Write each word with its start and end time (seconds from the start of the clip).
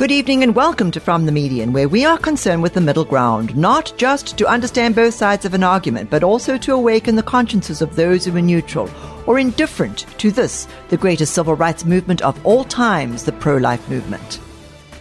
Good 0.00 0.12
evening 0.12 0.42
and 0.42 0.56
welcome 0.56 0.90
to 0.92 0.98
From 0.98 1.26
the 1.26 1.30
Median, 1.30 1.74
where 1.74 1.86
we 1.86 2.06
are 2.06 2.16
concerned 2.16 2.62
with 2.62 2.72
the 2.72 2.80
middle 2.80 3.04
ground, 3.04 3.54
not 3.54 3.92
just 3.98 4.38
to 4.38 4.46
understand 4.46 4.94
both 4.94 5.12
sides 5.12 5.44
of 5.44 5.52
an 5.52 5.62
argument, 5.62 6.08
but 6.08 6.24
also 6.24 6.56
to 6.56 6.72
awaken 6.72 7.16
the 7.16 7.22
consciences 7.22 7.82
of 7.82 7.94
those 7.96 8.24
who 8.24 8.34
are 8.34 8.40
neutral 8.40 8.88
or 9.26 9.38
indifferent 9.38 10.06
to 10.16 10.30
this, 10.30 10.66
the 10.88 10.96
greatest 10.96 11.34
civil 11.34 11.54
rights 11.54 11.84
movement 11.84 12.22
of 12.22 12.46
all 12.46 12.64
times, 12.64 13.24
the 13.24 13.32
pro 13.32 13.58
life 13.58 13.86
movement. 13.90 14.40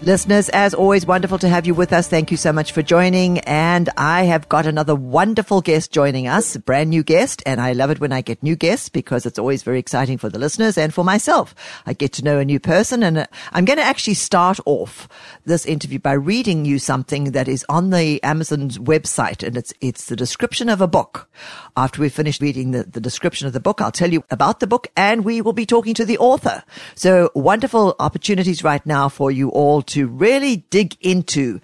Listeners, 0.02 0.48
as 0.50 0.74
always, 0.74 1.06
wonderful 1.06 1.38
to 1.40 1.50
have 1.50 1.68
you 1.68 1.74
with 1.74 1.92
us. 1.92 2.08
Thank 2.08 2.32
you 2.32 2.38
so 2.38 2.54
much 2.54 2.72
for 2.72 2.82
joining. 2.82 3.40
And 3.40 3.90
I 3.98 4.24
have 4.24 4.48
got 4.48 4.66
another 4.66 4.96
wonderful 4.96 5.60
guest 5.60 5.92
joining 5.92 6.26
us, 6.26 6.56
brand 6.56 6.90
new 6.90 7.04
guest. 7.04 7.44
And 7.46 7.60
I 7.60 7.74
love 7.74 7.92
it 7.92 8.00
when 8.00 8.14
I 8.14 8.22
get 8.22 8.42
new 8.42 8.56
guests 8.56 8.88
because 8.88 9.26
it's 9.26 9.38
always 9.38 9.62
very 9.62 9.78
exciting 9.78 10.18
for 10.18 10.30
the 10.30 10.40
listeners 10.40 10.78
and 10.78 10.94
for 10.94 11.04
myself. 11.04 11.54
I 11.86 11.92
get 11.92 12.14
to 12.14 12.24
know 12.24 12.40
a 12.40 12.46
new 12.46 12.62
person. 12.62 13.04
And 13.04 13.18
uh, 13.18 13.28
I'm 13.52 13.66
going 13.66 13.78
to 13.78 13.84
actually 13.84 14.14
start 14.14 14.58
off 14.66 15.10
this 15.44 15.66
interview 15.66 16.00
by 16.00 16.14
reading 16.14 16.64
you 16.64 16.80
something 16.80 17.32
that 17.32 17.50
is 17.50 17.66
on 17.68 17.90
the 17.90 18.24
Amazon's 18.24 18.78
website. 18.78 19.46
And 19.46 19.58
it's, 19.58 19.74
it's 19.82 20.06
the 20.06 20.16
description 20.16 20.70
of 20.70 20.80
a 20.80 20.88
book. 20.88 21.30
After 21.76 22.02
we 22.02 22.08
finish 22.08 22.40
reading 22.40 22.72
the, 22.72 22.84
the 22.84 23.02
description 23.02 23.48
of 23.48 23.54
the 23.54 23.60
book, 23.60 23.82
I'll 23.82 23.92
tell 23.92 24.14
you 24.14 24.24
about 24.32 24.62
the 24.62 24.68
book 24.68 24.88
and 24.96 25.26
we 25.26 25.42
will 25.42 25.52
be 25.52 25.66
talking 25.66 25.94
to 25.96 26.06
the 26.06 26.18
author. 26.20 26.64
So 26.96 27.32
wonderful 27.36 27.98
opportunities 28.00 28.64
right 28.64 28.86
now 28.86 29.10
for 29.10 29.30
you 29.30 29.50
all 29.50 29.82
to 29.90 30.08
really 30.08 30.58
dig 30.70 30.98
into 31.02 31.60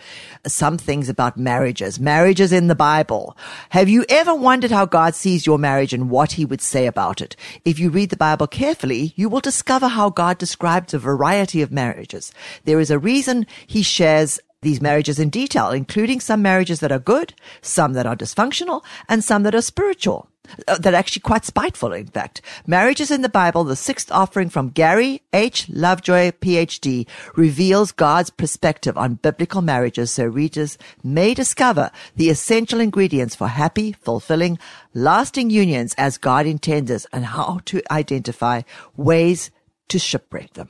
some 0.46 0.78
things 0.78 1.10
about 1.10 1.38
marriages, 1.38 2.00
marriages 2.00 2.52
in 2.52 2.68
the 2.68 2.76
Bible. 2.76 3.36
Have 3.70 3.90
you 3.90 4.06
ever 4.10 4.36
wondered 4.36 4.72
how 4.72 4.86
God 4.86 5.16
sees 5.16 5.46
your 5.46 5.58
marriage 5.58 5.94
and 5.94 6.10
what 6.10 6.34
he 6.34 6.46
would 6.46 6.62
say 6.62 6.86
about 6.86 7.22
it? 7.22 7.36
If 7.64 7.80
you 7.80 7.90
read 7.90 8.10
the 8.10 8.18
Bible 8.18 8.48
carefully, 8.48 9.14
you 9.16 9.30
will 9.30 9.40
discover 9.40 9.88
how 9.88 10.10
God 10.10 10.38
describes 10.38 10.94
a 10.94 11.00
variety 11.00 11.62
of 11.62 11.72
marriages. 11.72 12.32
There 12.66 12.80
is 12.80 12.92
a 12.92 13.00
reason 13.00 13.48
he 13.66 13.82
shares 13.82 14.40
these 14.62 14.82
marriages 14.82 15.20
in 15.20 15.30
detail, 15.30 15.70
including 15.70 16.20
some 16.20 16.42
marriages 16.42 16.80
that 16.80 16.92
are 16.92 17.00
good, 17.00 17.34
some 17.62 17.94
that 17.94 18.06
are 18.06 18.16
dysfunctional, 18.16 18.84
and 19.08 19.24
some 19.24 19.44
that 19.44 19.56
are 19.56 19.62
spiritual. 19.62 20.28
Uh, 20.68 20.78
that 20.78 20.94
are 20.94 20.98
actually 20.98 21.22
quite 21.22 21.46
spiteful, 21.46 21.94
in 21.94 22.08
fact. 22.08 22.42
Marriages 22.68 23.12
in 23.12 23.22
the 23.22 23.30
Bible, 23.30 23.64
the 23.64 23.76
sixth 23.76 24.12
offering 24.12 24.50
from 24.50 24.70
Gary 24.70 25.22
H. 25.34 25.68
Lovejoy, 25.70 26.32
PhD, 26.32 27.08
reveals 27.36 27.92
God's 27.92 28.30
perspective 28.30 28.98
on 28.98 29.16
biblical 29.16 29.62
marriages 29.62 30.12
so 30.12 30.26
readers 30.26 30.78
may 31.04 31.34
discover 31.34 31.92
the 32.16 32.30
essential 32.30 32.80
ingredients 32.80 33.36
for 33.36 33.48
happy, 33.48 33.94
fulfilling, 33.94 34.60
lasting 34.94 35.50
unions 35.50 35.94
as 35.98 36.18
God 36.18 36.46
intends 36.46 36.92
us 36.92 37.06
and 37.12 37.26
how 37.26 37.60
to 37.66 37.82
identify 37.92 38.62
ways 38.96 39.52
to 39.90 40.00
shipwreck 40.00 40.54
them. 40.54 40.70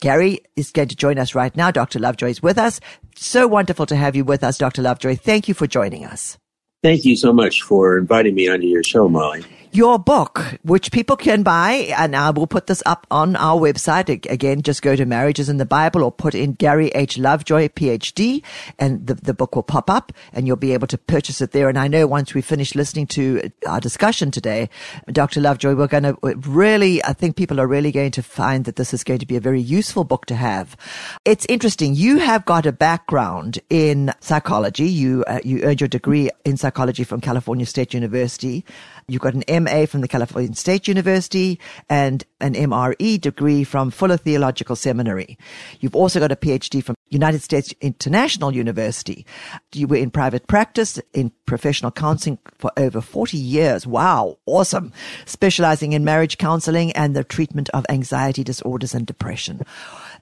Gary 0.00 0.40
is 0.56 0.70
going 0.70 0.88
to 0.88 0.96
join 0.96 1.18
us 1.18 1.34
right 1.34 1.54
now. 1.56 1.70
Dr. 1.70 1.98
Lovejoy 1.98 2.30
is 2.30 2.42
with 2.42 2.58
us. 2.58 2.80
So 3.16 3.48
wonderful 3.48 3.86
to 3.86 3.96
have 3.96 4.14
you 4.14 4.24
with 4.24 4.44
us, 4.44 4.58
Dr. 4.58 4.82
Lovejoy. 4.82 5.16
Thank 5.16 5.48
you 5.48 5.54
for 5.54 5.66
joining 5.66 6.04
us. 6.04 6.38
Thank 6.82 7.04
you 7.04 7.16
so 7.16 7.32
much 7.32 7.62
for 7.62 7.98
inviting 7.98 8.34
me 8.34 8.48
onto 8.48 8.66
your 8.66 8.84
show, 8.84 9.08
Molly 9.08 9.44
your 9.72 9.98
book, 9.98 10.58
which 10.62 10.92
people 10.92 11.16
can 11.16 11.42
buy, 11.42 11.92
and 11.96 12.14
I 12.16 12.30
will 12.30 12.46
put 12.46 12.66
this 12.66 12.82
up 12.86 13.06
on 13.10 13.36
our 13.36 13.58
website. 13.58 14.08
Again, 14.30 14.62
just 14.62 14.82
go 14.82 14.96
to 14.96 15.04
Marriages 15.04 15.48
in 15.48 15.58
the 15.58 15.66
Bible 15.66 16.02
or 16.02 16.12
put 16.12 16.34
in 16.34 16.52
Gary 16.52 16.88
H. 16.88 17.18
Lovejoy, 17.18 17.68
PhD, 17.68 18.42
and 18.78 19.06
the, 19.06 19.14
the 19.14 19.34
book 19.34 19.54
will 19.54 19.62
pop 19.62 19.90
up 19.90 20.12
and 20.32 20.46
you'll 20.46 20.56
be 20.56 20.72
able 20.72 20.86
to 20.86 20.98
purchase 20.98 21.40
it 21.40 21.52
there. 21.52 21.68
And 21.68 21.78
I 21.78 21.88
know 21.88 22.06
once 22.06 22.34
we 22.34 22.40
finish 22.40 22.74
listening 22.74 23.06
to 23.08 23.50
our 23.66 23.80
discussion 23.80 24.30
today, 24.30 24.68
Dr. 25.10 25.40
Lovejoy, 25.40 25.74
we're 25.74 25.86
going 25.86 26.04
to 26.04 26.16
really, 26.48 27.02
I 27.04 27.12
think 27.12 27.36
people 27.36 27.60
are 27.60 27.66
really 27.66 27.92
going 27.92 28.10
to 28.12 28.22
find 28.22 28.64
that 28.64 28.76
this 28.76 28.94
is 28.94 29.04
going 29.04 29.20
to 29.20 29.26
be 29.26 29.36
a 29.36 29.40
very 29.40 29.60
useful 29.60 30.04
book 30.04 30.26
to 30.26 30.34
have. 30.34 30.76
It's 31.24 31.46
interesting. 31.48 31.94
You 31.94 32.18
have 32.18 32.44
got 32.44 32.66
a 32.66 32.72
background 32.72 33.58
in 33.70 34.12
psychology. 34.20 34.88
You, 34.88 35.24
uh, 35.26 35.40
you 35.44 35.62
earned 35.62 35.80
your 35.80 35.88
degree 35.88 36.30
in 36.44 36.56
psychology 36.56 37.04
from 37.04 37.20
California 37.20 37.66
State 37.66 37.94
University. 37.94 38.64
You've 39.06 39.22
got 39.22 39.34
an 39.34 39.44
MA 39.62 39.86
from 39.86 40.00
the 40.00 40.08
California 40.08 40.54
State 40.54 40.88
University 40.88 41.58
and 41.88 42.24
an 42.40 42.54
MRE 42.54 43.20
degree 43.20 43.64
from 43.64 43.90
Fuller 43.90 44.16
Theological 44.16 44.76
Seminary. 44.76 45.38
You've 45.80 45.96
also 45.96 46.20
got 46.20 46.32
a 46.32 46.36
PhD 46.36 46.82
from 46.82 46.94
United 47.08 47.42
States 47.42 47.74
International 47.80 48.54
University. 48.54 49.26
You 49.74 49.86
were 49.86 49.96
in 49.96 50.10
private 50.10 50.46
practice 50.46 51.00
in 51.12 51.32
professional 51.46 51.90
counseling 51.90 52.38
for 52.58 52.70
over 52.76 53.00
40 53.00 53.36
years. 53.36 53.86
Wow. 53.86 54.38
Awesome. 54.46 54.92
Specializing 55.24 55.92
in 55.92 56.04
marriage 56.04 56.38
counseling 56.38 56.92
and 56.92 57.16
the 57.16 57.24
treatment 57.24 57.68
of 57.70 57.86
anxiety 57.88 58.44
disorders 58.44 58.94
and 58.94 59.06
depression. 59.06 59.62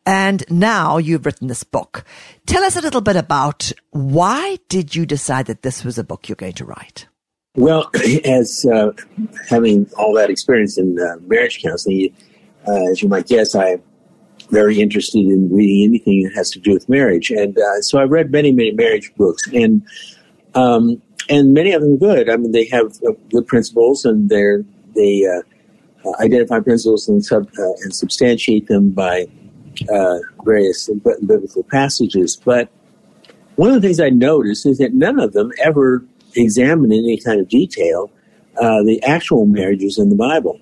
And 0.04 0.44
now 0.48 0.98
you've 0.98 1.26
written 1.26 1.48
this 1.48 1.64
book. 1.64 2.04
Tell 2.46 2.62
us 2.62 2.76
a 2.76 2.80
little 2.80 3.00
bit 3.00 3.16
about 3.16 3.72
why 3.90 4.58
did 4.68 4.94
you 4.94 5.04
decide 5.04 5.46
that 5.46 5.62
this 5.62 5.84
was 5.84 5.98
a 5.98 6.04
book 6.04 6.28
you're 6.28 6.36
going 6.36 6.52
to 6.54 6.64
write? 6.64 7.06
Well, 7.56 7.90
as 8.24 8.66
uh, 8.66 8.92
having 9.48 9.88
all 9.96 10.12
that 10.14 10.28
experience 10.30 10.76
in 10.76 10.98
uh, 11.00 11.16
marriage 11.26 11.62
counseling, 11.62 12.14
uh, 12.68 12.90
as 12.90 13.02
you 13.02 13.08
might 13.08 13.26
guess, 13.26 13.54
I'm 13.54 13.82
very 14.50 14.80
interested 14.80 15.24
in 15.26 15.50
reading 15.52 15.88
anything 15.88 16.22
that 16.24 16.34
has 16.34 16.50
to 16.50 16.60
do 16.60 16.72
with 16.72 16.88
marriage, 16.88 17.30
and 17.30 17.56
uh, 17.58 17.80
so 17.80 17.98
I've 17.98 18.10
read 18.10 18.30
many, 18.30 18.52
many 18.52 18.72
marriage 18.72 19.12
books, 19.16 19.42
and 19.52 19.82
um, 20.54 21.00
and 21.28 21.54
many 21.54 21.72
of 21.72 21.82
them 21.82 21.94
are 21.94 21.96
good. 21.96 22.30
I 22.30 22.36
mean, 22.36 22.52
they 22.52 22.66
have 22.66 22.98
uh, 23.06 23.12
good 23.30 23.46
principles, 23.46 24.04
and 24.04 24.28
they're 24.28 24.62
they 24.94 25.24
uh, 25.26 26.12
identify 26.20 26.60
principles 26.60 27.08
and 27.08 27.24
sub 27.24 27.48
and 27.56 27.94
substantiate 27.94 28.68
them 28.68 28.90
by 28.90 29.26
various 30.44 30.88
biblical 31.04 31.62
passages. 31.64 32.36
But 32.36 32.68
one 33.56 33.70
of 33.70 33.80
the 33.80 33.88
things 33.88 33.98
I 33.98 34.10
noticed 34.10 34.66
is 34.66 34.78
that 34.78 34.92
none 34.92 35.18
of 35.18 35.32
them 35.32 35.50
ever 35.62 36.04
examine 36.42 36.92
in 36.92 37.00
any 37.00 37.18
kind 37.18 37.40
of 37.40 37.48
detail 37.48 38.10
uh, 38.60 38.82
the 38.82 39.02
actual 39.02 39.46
marriages 39.46 39.98
in 39.98 40.08
the 40.08 40.16
Bible. 40.16 40.60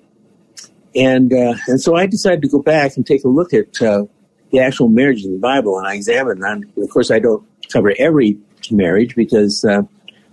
And 0.95 1.33
uh, 1.33 1.55
and 1.67 1.81
so 1.81 1.95
I 1.95 2.05
decided 2.05 2.41
to 2.43 2.47
go 2.47 2.61
back 2.61 2.95
and 2.95 3.05
take 3.05 3.23
a 3.23 3.27
look 3.27 3.53
at 3.53 3.81
uh, 3.81 4.05
the 4.51 4.59
actual 4.59 4.87
marriages 4.87 5.25
in 5.25 5.33
the 5.33 5.39
Bible, 5.39 5.77
and 5.77 5.87
I 5.87 5.95
examined. 5.95 6.41
And 6.41 6.65
of 6.77 6.89
course, 6.89 7.11
I 7.11 7.19
don't 7.19 7.45
cover 7.69 7.93
every 7.99 8.37
marriage 8.71 9.15
because 9.15 9.65
uh, 9.65 9.81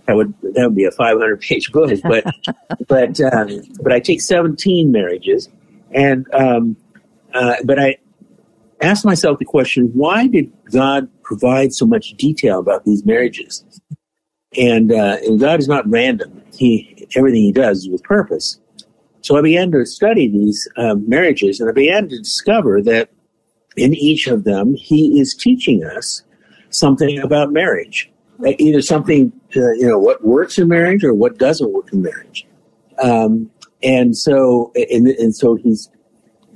that 0.05 0.15
would 0.15 0.33
that 0.41 0.63
would 0.67 0.75
be 0.75 0.85
a 0.85 0.91
500 0.91 1.41
page 1.41 1.71
book. 1.73 1.91
But 2.03 2.25
but 2.87 3.19
uh, 3.19 3.45
but 3.81 3.91
I 3.91 3.99
take 3.99 4.21
17 4.21 4.91
marriages, 4.91 5.49
and 5.91 6.25
um, 6.33 6.77
uh, 7.33 7.55
but 7.65 7.79
I 7.79 7.97
asked 8.81 9.05
myself 9.05 9.39
the 9.39 9.45
question: 9.45 9.91
Why 9.93 10.27
did 10.27 10.51
God 10.71 11.09
provide 11.23 11.73
so 11.73 11.85
much 11.85 12.13
detail 12.13 12.59
about 12.59 12.85
these 12.85 13.05
marriages? 13.05 13.65
And, 14.57 14.91
uh, 14.91 15.17
and 15.25 15.39
God 15.39 15.59
is 15.59 15.67
not 15.67 15.89
random. 15.89 16.41
He, 16.55 17.07
everything 17.15 17.41
he 17.41 17.51
does 17.51 17.79
is 17.79 17.89
with 17.89 18.03
purpose. 18.03 18.59
So 19.21 19.37
I 19.37 19.41
began 19.41 19.71
to 19.71 19.85
study 19.85 20.27
these 20.27 20.67
um, 20.77 21.07
marriages 21.07 21.59
and 21.59 21.69
I 21.69 21.73
began 21.73 22.09
to 22.09 22.17
discover 22.17 22.81
that 22.83 23.09
in 23.75 23.93
each 23.93 24.27
of 24.27 24.43
them, 24.43 24.75
he 24.75 25.19
is 25.19 25.33
teaching 25.33 25.83
us 25.83 26.23
something 26.69 27.19
about 27.19 27.51
marriage. 27.51 28.11
Uh, 28.45 28.51
either 28.59 28.81
something, 28.81 29.31
uh, 29.55 29.71
you 29.73 29.87
know, 29.87 29.97
what 29.97 30.23
works 30.25 30.57
in 30.57 30.67
marriage 30.67 31.03
or 31.03 31.13
what 31.13 31.37
doesn't 31.37 31.71
work 31.71 31.91
in 31.93 32.01
marriage. 32.01 32.45
Um, 33.01 33.49
and 33.81 34.17
so, 34.17 34.71
and, 34.75 35.07
and 35.07 35.35
so 35.35 35.55
he's, 35.55 35.89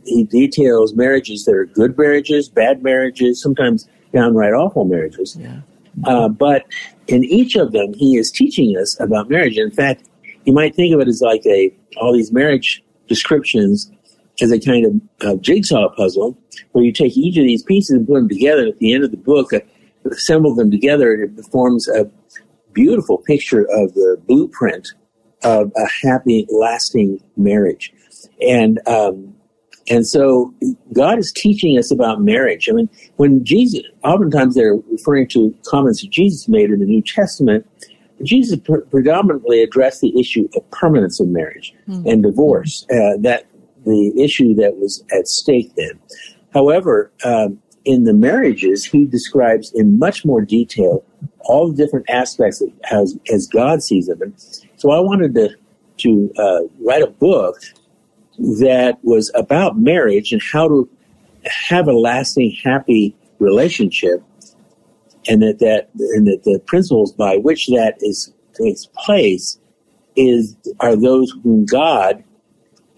he 0.06 0.24
details 0.24 0.94
marriages 0.94 1.46
that 1.46 1.54
are 1.54 1.66
good 1.66 1.98
marriages, 1.98 2.50
bad 2.50 2.84
marriages, 2.84 3.42
sometimes 3.42 3.88
downright 4.14 4.54
awful 4.54 4.86
marriages. 4.86 5.38
Yeah. 5.40 5.62
Uh, 6.04 6.30
but 6.30 6.66
in 7.08 7.24
each 7.24 7.56
of 7.56 7.72
them, 7.72 7.94
he 7.94 8.18
is 8.18 8.32
teaching 8.32 8.78
us 8.78 9.00
about 9.00 9.30
marriage. 9.30 9.58
In 9.58 9.72
fact, 9.72 10.08
you 10.46 10.54
might 10.54 10.76
think 10.76 10.94
of 10.94 11.00
it 11.00 11.08
as 11.08 11.22
like 11.22 11.46
a 11.46 11.74
all 11.98 12.14
these 12.14 12.32
marriage 12.32 12.84
descriptions 13.08 13.92
as 14.42 14.52
a 14.52 14.60
kind 14.60 14.86
of 14.86 15.28
uh, 15.28 15.36
jigsaw 15.38 15.90
puzzle, 15.96 16.38
where 16.72 16.84
you 16.84 16.92
take 16.92 17.18
each 17.18 17.38
of 17.38 17.44
these 17.44 17.64
pieces 17.64 17.92
and 17.92 18.08
put 18.08 18.14
them 18.14 18.30
together. 18.30 18.62
And 18.62 18.70
at 18.70 18.78
the 18.78 18.94
end 18.94 19.04
of 19.04 19.12
the 19.12 19.18
book, 19.18 19.52
uh, 19.52 19.60
assemble 20.12 20.54
them 20.54 20.70
together, 20.70 21.14
and 21.14 21.38
it 21.38 21.46
forms 21.46 21.88
a 21.88 22.10
beautiful 22.74 23.18
picture 23.18 23.62
of 23.62 23.94
the 23.94 24.22
blueprint 24.28 24.90
of 25.44 25.72
a 25.76 25.88
happy, 26.08 26.46
lasting 26.50 27.22
marriage. 27.36 27.94
And 28.48 28.80
um, 28.88 29.36
And 29.90 30.06
so 30.06 30.54
God 30.94 31.18
is 31.18 31.32
teaching 31.32 31.78
us 31.78 31.92
about 31.92 32.22
marriage. 32.22 32.68
I 32.70 32.74
mean, 32.74 32.90
when 33.16 33.44
Jesus, 33.44 33.82
oftentimes 34.04 34.56
they're 34.56 34.76
referring 34.92 35.28
to 35.30 35.56
comments 35.66 36.02
that 36.02 36.12
Jesus 36.12 36.48
made 36.48 36.72
in 36.72 36.80
the 36.80 36.86
New 36.86 37.02
Testament. 37.02 37.66
Jesus 38.24 38.60
pre- 38.60 38.82
predominantly 38.82 39.62
addressed 39.62 40.02
the 40.02 40.20
issue 40.20 40.48
of 40.56 40.70
permanence 40.72 41.20
of 41.20 41.28
marriage 41.28 41.74
mm-hmm. 41.88 42.08
and 42.08 42.24
divorce, 42.24 42.86
uh, 42.92 43.18
that 43.20 43.46
the 43.86 44.12
issue 44.22 44.56
that 44.56 44.78
was 44.78 45.04
at 45.18 45.28
stake 45.28 45.74
then. 45.76 46.00
However, 46.54 47.12
um, 47.24 47.60
in 47.86 48.04
the 48.04 48.14
marriages, 48.14 48.84
he 48.84 49.06
describes 49.06 49.72
in 49.74 49.98
much 49.98 50.26
more 50.26 50.42
detail 50.42 51.06
all 51.42 51.72
the 51.72 51.78
different 51.78 52.10
aspects 52.10 52.62
as, 52.92 53.18
as 53.32 53.48
God 53.48 53.82
sees 53.82 54.08
them. 54.08 54.22
And 54.22 54.34
so 54.76 54.92
I 54.92 55.00
wanted 55.00 55.34
to, 55.36 55.56
to 55.98 56.34
uh, 56.38 56.60
write 56.82 57.02
a 57.02 57.08
book 57.08 57.56
that 58.38 59.00
was 59.04 59.32
about 59.36 59.78
marriage 59.78 60.32
and 60.32 60.42
how 60.42 60.68
to 60.68 60.90
have 61.46 61.88
a 61.88 61.94
lasting, 61.94 62.56
happy 62.64 63.16
relationship, 63.40 64.24
and 65.28 65.42
that 65.42 65.60
that 65.60 65.90
and 66.16 66.28
that 66.28 66.44
the 66.44 66.60
principles 66.66 67.12
by 67.12 67.38
which 67.38 67.68
that 67.68 67.96
is 68.02 68.34
takes 68.54 68.88
place 68.98 69.60
is 70.16 70.56
are 70.80 70.96
those 70.96 71.32
whom 71.44 71.66
God 71.66 72.24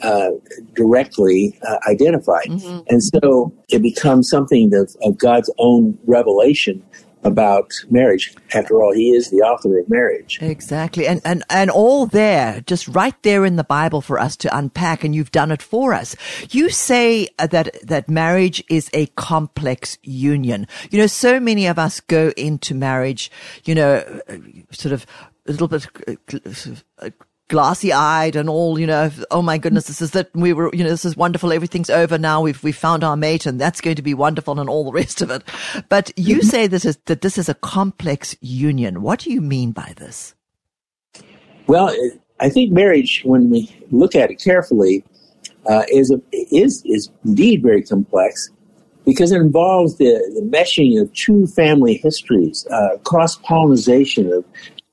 uh, 0.02 0.30
directly 0.74 1.60
uh, 1.68 1.78
identified, 1.90 2.48
mm-hmm. 2.48 2.80
and 2.88 3.04
so 3.04 3.54
it 3.70 3.82
becomes 3.82 4.30
something 4.30 4.74
of, 4.74 4.96
of 5.04 5.18
God's 5.18 5.52
own 5.58 5.98
revelation 6.06 6.84
about 7.24 7.72
marriage. 7.90 8.34
After 8.54 8.82
all, 8.82 8.94
he 8.94 9.12
is 9.12 9.30
the 9.30 9.38
author 9.38 9.78
of 9.78 9.90
marriage. 9.90 10.40
Exactly. 10.42 11.08
And, 11.08 11.22
and, 11.26 11.44
and 11.50 11.70
all 11.70 12.06
there, 12.06 12.62
just 12.62 12.88
right 12.88 13.16
there 13.24 13.46
in 13.46 13.56
the 13.56 13.64
Bible 13.64 14.02
for 14.02 14.20
us 14.20 14.36
to 14.38 14.58
unpack. 14.58 15.04
And 15.04 15.14
you've 15.14 15.32
done 15.32 15.52
it 15.52 15.62
for 15.62 15.94
us. 15.94 16.16
You 16.50 16.70
say 16.70 17.28
that, 17.38 17.76
that 17.84 18.10
marriage 18.10 18.64
is 18.70 18.90
a 18.94 19.08
complex 19.08 19.98
union. 20.02 20.68
You 20.92 21.00
know, 21.00 21.08
so 21.08 21.40
many 21.40 21.68
of 21.68 21.78
us 21.78 22.00
go 22.00 22.32
into 22.38 22.74
marriage, 22.74 23.32
you 23.66 23.76
know, 23.76 24.22
sort 24.72 24.94
of 24.94 25.06
a 25.48 25.52
little 25.52 25.68
bit 25.68 25.88
uh, 27.00 27.10
glassy 27.50 27.92
eyed 27.92 28.36
and 28.36 28.48
all, 28.48 28.80
you 28.80 28.88
know, 28.88 29.12
oh 29.32 29.42
my 29.42 29.58
goodness, 29.58 29.88
this 29.88 30.02
is 30.02 30.12
that 30.12 30.30
we 30.34 30.54
were, 30.54 30.74
you 30.74 30.84
know, 30.84 30.90
this 30.90 31.04
is 31.04 31.18
wonderful. 31.18 31.52
Everything's 31.52 31.90
over 31.90 32.18
now. 32.18 32.42
We've, 32.42 32.64
we 32.64 32.72
found 32.72 33.04
our 33.04 33.18
mate 33.18 33.46
and 33.46 33.60
that's 33.60 33.82
going 33.82 33.98
to 33.98 34.02
be 34.02 34.14
wonderful 34.14 34.60
and 34.60 34.70
all 34.70 34.86
the 34.86 34.92
rest 34.94 35.22
of 35.22 35.30
it. 35.30 35.44
But 35.90 36.12
you 36.16 36.38
mm-hmm. 36.38 36.48
say 36.48 36.68
this 36.68 36.86
is, 36.86 36.98
that 37.06 37.22
this 37.22 37.38
is 37.38 37.50
a 37.50 37.56
complex 37.56 38.36
union. 38.40 39.02
What 39.02 39.20
do 39.20 39.32
you 39.32 39.42
mean 39.42 39.72
by 39.72 39.94
this? 39.98 40.36
Well, 41.68 41.94
I 42.40 42.50
think 42.50 42.72
marriage, 42.72 43.24
when 43.26 43.50
we 43.50 43.70
look 43.92 44.16
at 44.16 44.32
it 44.32 44.42
carefully, 44.42 45.04
uh, 45.70 45.84
is, 45.92 46.12
a, 46.12 46.22
is, 46.32 46.82
is 46.86 47.10
indeed 47.26 47.62
very 47.62 47.84
complex 47.84 48.50
because 49.06 49.32
it 49.32 49.42
involves 49.42 49.98
the, 49.98 50.06
the 50.36 50.42
meshing 50.56 51.02
of 51.02 51.12
two 51.14 51.48
family 51.48 51.98
histories, 51.98 52.66
uh, 52.72 52.98
cross 53.04 53.38
pollination 53.38 54.32
of 54.32 54.46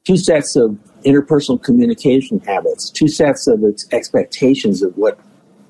two 0.04 0.16
sets 0.16 0.56
of 0.56 0.78
interpersonal 1.06 1.62
communication 1.62 2.40
habits, 2.40 2.90
two 2.90 3.08
sets 3.08 3.46
of 3.46 3.64
expectations 3.92 4.82
of 4.82 4.96
what 4.96 5.18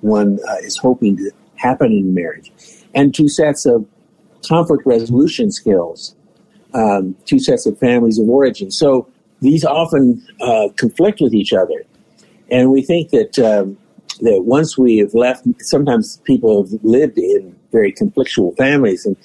one 0.00 0.38
uh, 0.49 0.56
is 0.62 0.77
hoping 0.77 1.17
to 1.17 1.31
happen 1.56 1.93
in 1.93 2.15
marriage, 2.15 2.50
and 2.94 3.15
two 3.15 3.29
sets 3.29 3.67
of 3.67 3.87
conflict 4.49 4.85
resolution 4.87 5.50
skills, 5.50 6.15
um, 6.75 7.15
two 7.27 7.38
sets 7.38 7.67
of 7.67 7.79
families 7.79 8.19
of 8.19 8.29
origin. 8.29 8.71
So 8.71 9.09
these 9.41 9.65
often 9.65 10.27
uh, 10.41 10.69
conflict 10.77 11.21
with 11.21 11.35
each 11.35 11.53
other, 11.53 11.85
and 12.50 12.71
we 12.71 12.83
think 12.83 13.11
that 13.11 13.38
um, 13.38 13.77
that 14.21 14.44
once 14.44 14.79
we 14.79 14.97
have 14.99 15.15
left, 15.15 15.44
sometimes 15.61 16.19
people 16.25 16.65
have 16.65 16.83
lived 16.83 17.19
in 17.19 17.55
very 17.73 17.93
conflictual 17.93 18.56
families, 18.56 19.05
and 19.05 19.17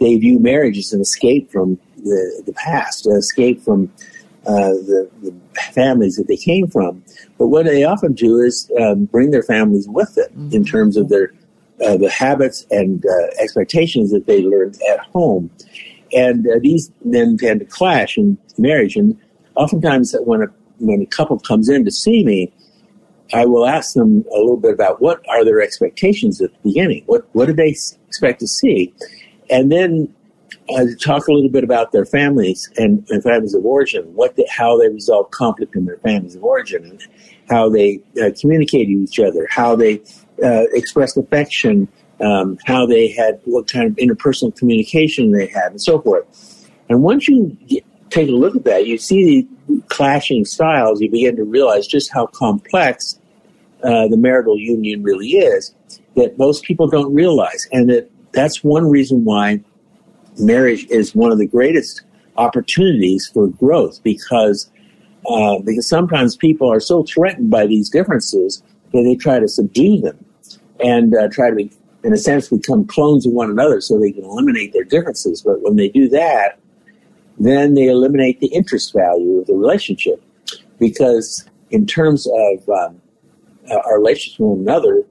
they 0.00 0.16
view 0.16 0.38
marriage 0.38 0.78
as 0.78 0.92
an 0.92 1.00
escape 1.00 1.50
from 1.50 1.78
the, 1.96 2.42
the 2.46 2.52
past, 2.52 3.06
an 3.06 3.16
escape 3.16 3.60
from 3.62 3.92
uh, 4.48 4.70
the, 4.70 5.10
the, 5.22 5.34
families 5.74 6.16
that 6.16 6.26
they 6.26 6.36
came 6.36 6.66
from. 6.66 7.04
But 7.36 7.48
what 7.48 7.66
they 7.66 7.84
often 7.84 8.14
do 8.14 8.40
is 8.40 8.70
um, 8.80 9.04
bring 9.04 9.30
their 9.30 9.42
families 9.42 9.86
with 9.86 10.14
them 10.14 10.30
mm-hmm. 10.30 10.56
in 10.56 10.64
terms 10.64 10.96
of 10.96 11.10
their 11.10 11.34
uh, 11.84 11.98
the 11.98 12.10
habits 12.10 12.66
and 12.70 13.04
uh, 13.04 13.26
expectations 13.38 14.10
that 14.10 14.26
they 14.26 14.42
learned 14.42 14.78
at 14.90 15.00
home, 15.00 15.50
and 16.12 16.46
uh, 16.48 16.58
these 16.60 16.90
then 17.04 17.36
tend 17.36 17.60
to 17.60 17.66
clash 17.66 18.16
in 18.16 18.38
marriage. 18.56 18.96
And 18.96 19.18
oftentimes, 19.54 20.16
when 20.20 20.42
a 20.42 20.46
when 20.78 21.02
a 21.02 21.06
couple 21.06 21.38
comes 21.38 21.68
in 21.68 21.84
to 21.84 21.90
see 21.90 22.24
me, 22.24 22.52
I 23.34 23.44
will 23.44 23.66
ask 23.66 23.94
them 23.94 24.24
a 24.34 24.38
little 24.38 24.56
bit 24.56 24.72
about 24.72 25.02
what 25.02 25.22
are 25.28 25.44
their 25.44 25.60
expectations 25.60 26.40
at 26.40 26.50
the 26.52 26.70
beginning. 26.70 27.02
What 27.04 27.28
what 27.32 27.46
do 27.46 27.52
they 27.52 27.76
expect 28.08 28.40
to 28.40 28.48
see, 28.48 28.94
and 29.50 29.70
then 29.70 30.14
uh, 30.76 30.84
talk 31.00 31.26
a 31.28 31.32
little 31.32 31.50
bit 31.50 31.64
about 31.64 31.92
their 31.92 32.04
families 32.04 32.70
and, 32.76 33.06
and 33.10 33.22
families 33.22 33.54
of 33.54 33.64
origin, 33.64 34.02
what 34.14 34.36
the, 34.36 34.46
how 34.50 34.78
they 34.78 34.88
resolve 34.88 35.30
conflict 35.30 35.74
in 35.74 35.84
their 35.84 35.98
families 35.98 36.34
of 36.34 36.44
origin, 36.44 36.84
and 36.84 37.02
how 37.48 37.68
they 37.68 38.00
uh, 38.22 38.30
communicate 38.40 38.88
with 38.88 39.08
each 39.08 39.20
other, 39.20 39.46
how 39.50 39.74
they 39.74 39.98
uh, 40.42 40.64
expressed 40.72 41.16
affection, 41.16 41.88
um, 42.20 42.58
how 42.66 42.86
they 42.86 43.08
had 43.08 43.40
what 43.44 43.70
kind 43.70 43.86
of 43.86 43.96
interpersonal 43.96 44.54
communication 44.56 45.32
they 45.32 45.46
had, 45.46 45.70
and 45.70 45.80
so 45.80 46.00
forth. 46.00 46.70
And 46.88 47.02
once 47.02 47.28
you 47.28 47.56
get, 47.66 47.84
take 48.10 48.28
a 48.28 48.32
look 48.32 48.56
at 48.56 48.64
that, 48.64 48.86
you 48.86 48.98
see 48.98 49.48
the 49.68 49.80
clashing 49.88 50.44
styles. 50.44 51.00
You 51.00 51.10
begin 51.10 51.36
to 51.36 51.44
realize 51.44 51.86
just 51.86 52.12
how 52.12 52.26
complex 52.26 53.18
uh, 53.82 54.08
the 54.08 54.16
marital 54.16 54.58
union 54.58 55.02
really 55.02 55.28
is 55.28 55.74
that 56.16 56.36
most 56.38 56.64
people 56.64 56.88
don't 56.88 57.14
realize, 57.14 57.68
and 57.72 57.88
that 57.88 58.10
that's 58.32 58.62
one 58.62 58.90
reason 58.90 59.24
why 59.24 59.60
marriage 60.38 60.86
is 60.86 61.14
one 61.14 61.32
of 61.32 61.38
the 61.38 61.46
greatest 61.46 62.02
opportunities 62.36 63.26
for 63.26 63.48
growth 63.48 64.02
because 64.02 64.70
uh, 65.28 65.58
because 65.58 65.86
sometimes 65.86 66.36
people 66.36 66.72
are 66.72 66.80
so 66.80 67.02
threatened 67.02 67.50
by 67.50 67.66
these 67.66 67.90
differences 67.90 68.62
that 68.92 69.02
they 69.02 69.14
try 69.14 69.38
to 69.38 69.48
subdue 69.48 70.00
them 70.00 70.24
and 70.80 71.14
uh, 71.14 71.28
try 71.28 71.50
to, 71.50 71.56
be, 71.56 71.70
in 72.04 72.12
a 72.12 72.16
sense, 72.16 72.48
become 72.48 72.86
clones 72.86 73.26
of 73.26 73.32
one 73.32 73.50
another 73.50 73.80
so 73.80 73.98
they 73.98 74.12
can 74.12 74.24
eliminate 74.24 74.72
their 74.72 74.84
differences. 74.84 75.42
But 75.42 75.60
when 75.60 75.76
they 75.76 75.88
do 75.88 76.08
that, 76.10 76.58
then 77.38 77.74
they 77.74 77.88
eliminate 77.88 78.40
the 78.40 78.46
interest 78.48 78.92
value 78.94 79.38
of 79.38 79.46
the 79.46 79.54
relationship 79.54 80.22
because 80.78 81.48
in 81.70 81.84
terms 81.86 82.26
of 82.26 82.68
um, 82.68 83.00
our 83.70 83.98
relationship 83.98 84.40
with 84.40 84.60
another, 84.60 85.02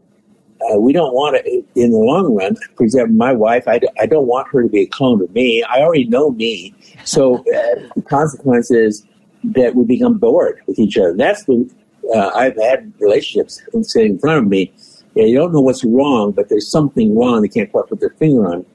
uh, 0.71 0.79
we 0.79 0.93
don't 0.93 1.13
want 1.13 1.37
to, 1.37 1.63
in 1.75 1.91
the 1.91 1.97
long 1.97 2.35
run, 2.35 2.55
for 2.75 2.83
example, 2.83 3.15
my 3.15 3.33
wife, 3.33 3.67
I, 3.67 3.79
I 3.99 4.05
don't 4.05 4.27
want 4.27 4.47
her 4.49 4.63
to 4.63 4.69
be 4.69 4.81
a 4.81 4.87
clone 4.87 5.21
of 5.21 5.31
me. 5.31 5.63
I 5.63 5.81
already 5.81 6.05
know 6.05 6.31
me. 6.31 6.73
So 7.03 7.37
uh, 7.37 7.87
the 7.95 8.03
consequence 8.07 8.71
is 8.71 9.05
that 9.43 9.75
we 9.75 9.85
become 9.85 10.17
bored 10.17 10.61
with 10.67 10.79
each 10.79 10.97
other. 10.97 11.13
That's 11.13 11.43
the, 11.45 11.69
uh, 12.13 12.31
I've 12.35 12.57
had 12.57 12.91
relationships 12.99 13.61
sitting 13.83 14.13
in 14.13 14.19
front 14.19 14.39
of 14.39 14.47
me. 14.47 14.73
Yeah, 15.15 15.25
you 15.25 15.37
don't 15.37 15.53
know 15.53 15.61
what's 15.61 15.83
wrong, 15.83 16.31
but 16.31 16.49
there's 16.49 16.69
something 16.69 17.15
wrong 17.15 17.41
they 17.41 17.47
can't 17.47 17.71
quite 17.71 17.87
put 17.87 17.99
their 17.99 18.11
finger 18.11 18.47
on. 18.47 18.65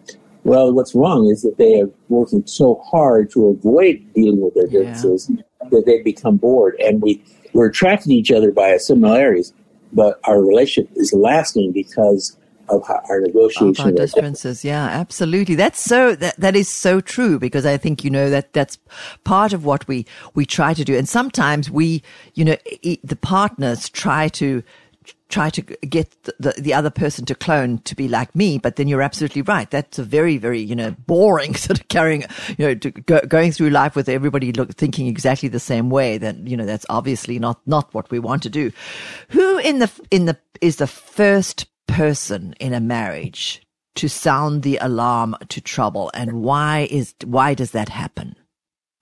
Well, 0.45 0.73
what's 0.73 0.95
wrong 0.95 1.27
is 1.27 1.43
that 1.43 1.57
they 1.57 1.81
are 1.81 1.91
working 2.09 2.45
so 2.47 2.83
hard 2.85 3.31
to 3.31 3.47
avoid 3.47 4.05
dealing 4.13 4.41
with 4.41 4.55
their 4.55 4.67
differences 4.67 5.31
yeah. 5.31 5.43
that 5.71 5.87
they 5.87 6.03
become 6.03 6.37
bored. 6.37 6.75
And 6.81 7.01
we, 7.01 7.23
we're 7.53 7.67
attracted 7.67 8.09
to 8.09 8.15
each 8.15 8.33
other 8.33 8.51
by 8.51 8.77
similarities 8.79 9.53
but 9.93 10.21
our 10.25 10.43
relationship 10.43 10.91
is 10.97 11.13
lasting 11.13 11.73
because 11.73 12.37
of 12.69 12.83
our 12.89 13.21
negotiation. 13.21 13.69
Of 13.69 13.81
our 13.81 13.93
differences, 13.93 14.65
yeah, 14.65 14.85
absolutely. 14.85 15.55
That's 15.55 15.79
so 15.79 16.15
that 16.17 16.39
that 16.39 16.57
is 16.57 16.69
so 16.69 17.01
true 17.01 17.39
because 17.39 17.67
I 17.67 17.77
think 17.77 18.05
you 18.05 18.11
know 18.11 18.31
that 18.31 18.53
that's 18.53 18.79
part 19.25 19.53
of 19.53 19.65
what 19.65 19.87
we 19.87 20.07
we 20.35 20.47
try 20.47 20.75
to 20.75 20.85
do, 20.85 20.97
and 20.97 21.09
sometimes 21.09 21.71
we, 21.71 22.03
you 22.35 22.45
know, 22.45 22.57
the 23.05 23.19
partners 23.21 23.89
try 23.89 24.29
to 24.29 24.63
try 25.29 25.51
to 25.51 25.63
get 25.63 26.11
the, 26.39 26.55
the 26.59 26.75
other 26.75 26.91
person 26.91 27.25
to 27.25 27.35
clone 27.35 27.79
to 27.79 27.95
be 27.95 28.09
like 28.09 28.35
me, 28.35 28.59
but 28.59 28.77
then 28.77 28.89
you're 28.89 29.03
absolutely 29.03 29.43
right. 29.43 29.71
That's 29.71 29.99
a 29.99 30.05
very, 30.05 30.37
very, 30.37 30.61
you 30.61 30.77
know, 30.77 30.93
boring 31.07 31.55
sort 31.57 31.81
of 31.81 31.89
carrying, 31.89 32.25
you 32.59 32.67
know, 32.67 32.75
go, 32.75 33.21
going 33.29 33.53
through 33.53 33.71
life 33.71 33.97
with 33.97 34.09
everybody 34.09 34.53
look, 34.53 34.75
thinking 34.75 35.07
exactly 35.07 35.49
the 35.49 35.61
same 35.61 35.91
way. 35.91 36.19
That, 36.19 36.47
you 36.47 36.57
know, 36.57 36.67
that's 36.67 36.87
obviously 36.89 37.39
not, 37.39 37.61
not 37.67 37.93
what 37.95 38.11
we 38.11 38.19
want 38.19 38.43
to 38.45 38.51
do. 38.51 38.73
Who 39.31 39.59
in 39.59 39.79
the, 39.79 39.91
in 40.11 40.27
the, 40.27 40.39
is 40.61 40.77
the 40.77 40.87
first 40.87 41.67
person 41.87 42.55
in 42.61 42.75
a 42.75 42.81
marriage 42.81 43.63
to 43.95 44.09
sound 44.09 44.63
the 44.63 44.79
alarm 44.79 45.37
to 45.49 45.61
trouble 45.61 46.11
and 46.15 46.43
why 46.43 46.89
is, 46.91 47.15
why 47.25 47.55
does 47.55 47.73
that 47.73 47.89
happen? 47.89 48.37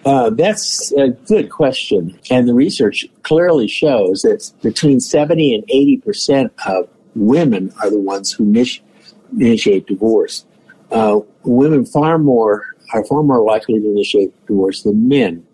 Uh, 0.04 0.30
that's 0.30 0.92
a 0.92 1.08
good 1.10 1.50
question. 1.50 2.18
And 2.30 2.48
the 2.48 2.54
research 2.54 3.06
clearly 3.22 3.68
shows 3.68 4.22
that 4.22 4.50
between 4.62 5.00
70 5.00 5.54
and 5.54 5.64
80% 6.04 6.50
of 6.66 6.88
women 7.14 7.72
are 7.82 7.90
the 7.90 7.98
ones 7.98 8.32
who 8.32 8.44
initiate 9.38 9.86
divorce. 9.86 10.46
Uh, 10.90 11.20
women 11.44 11.84
far 11.84 12.18
more 12.18 12.64
are 12.92 13.04
far 13.04 13.22
more 13.22 13.42
likely 13.42 13.78
to 13.78 13.90
initiate 13.90 14.34
divorce 14.46 14.82
than 14.82 15.08
men. 15.08 15.46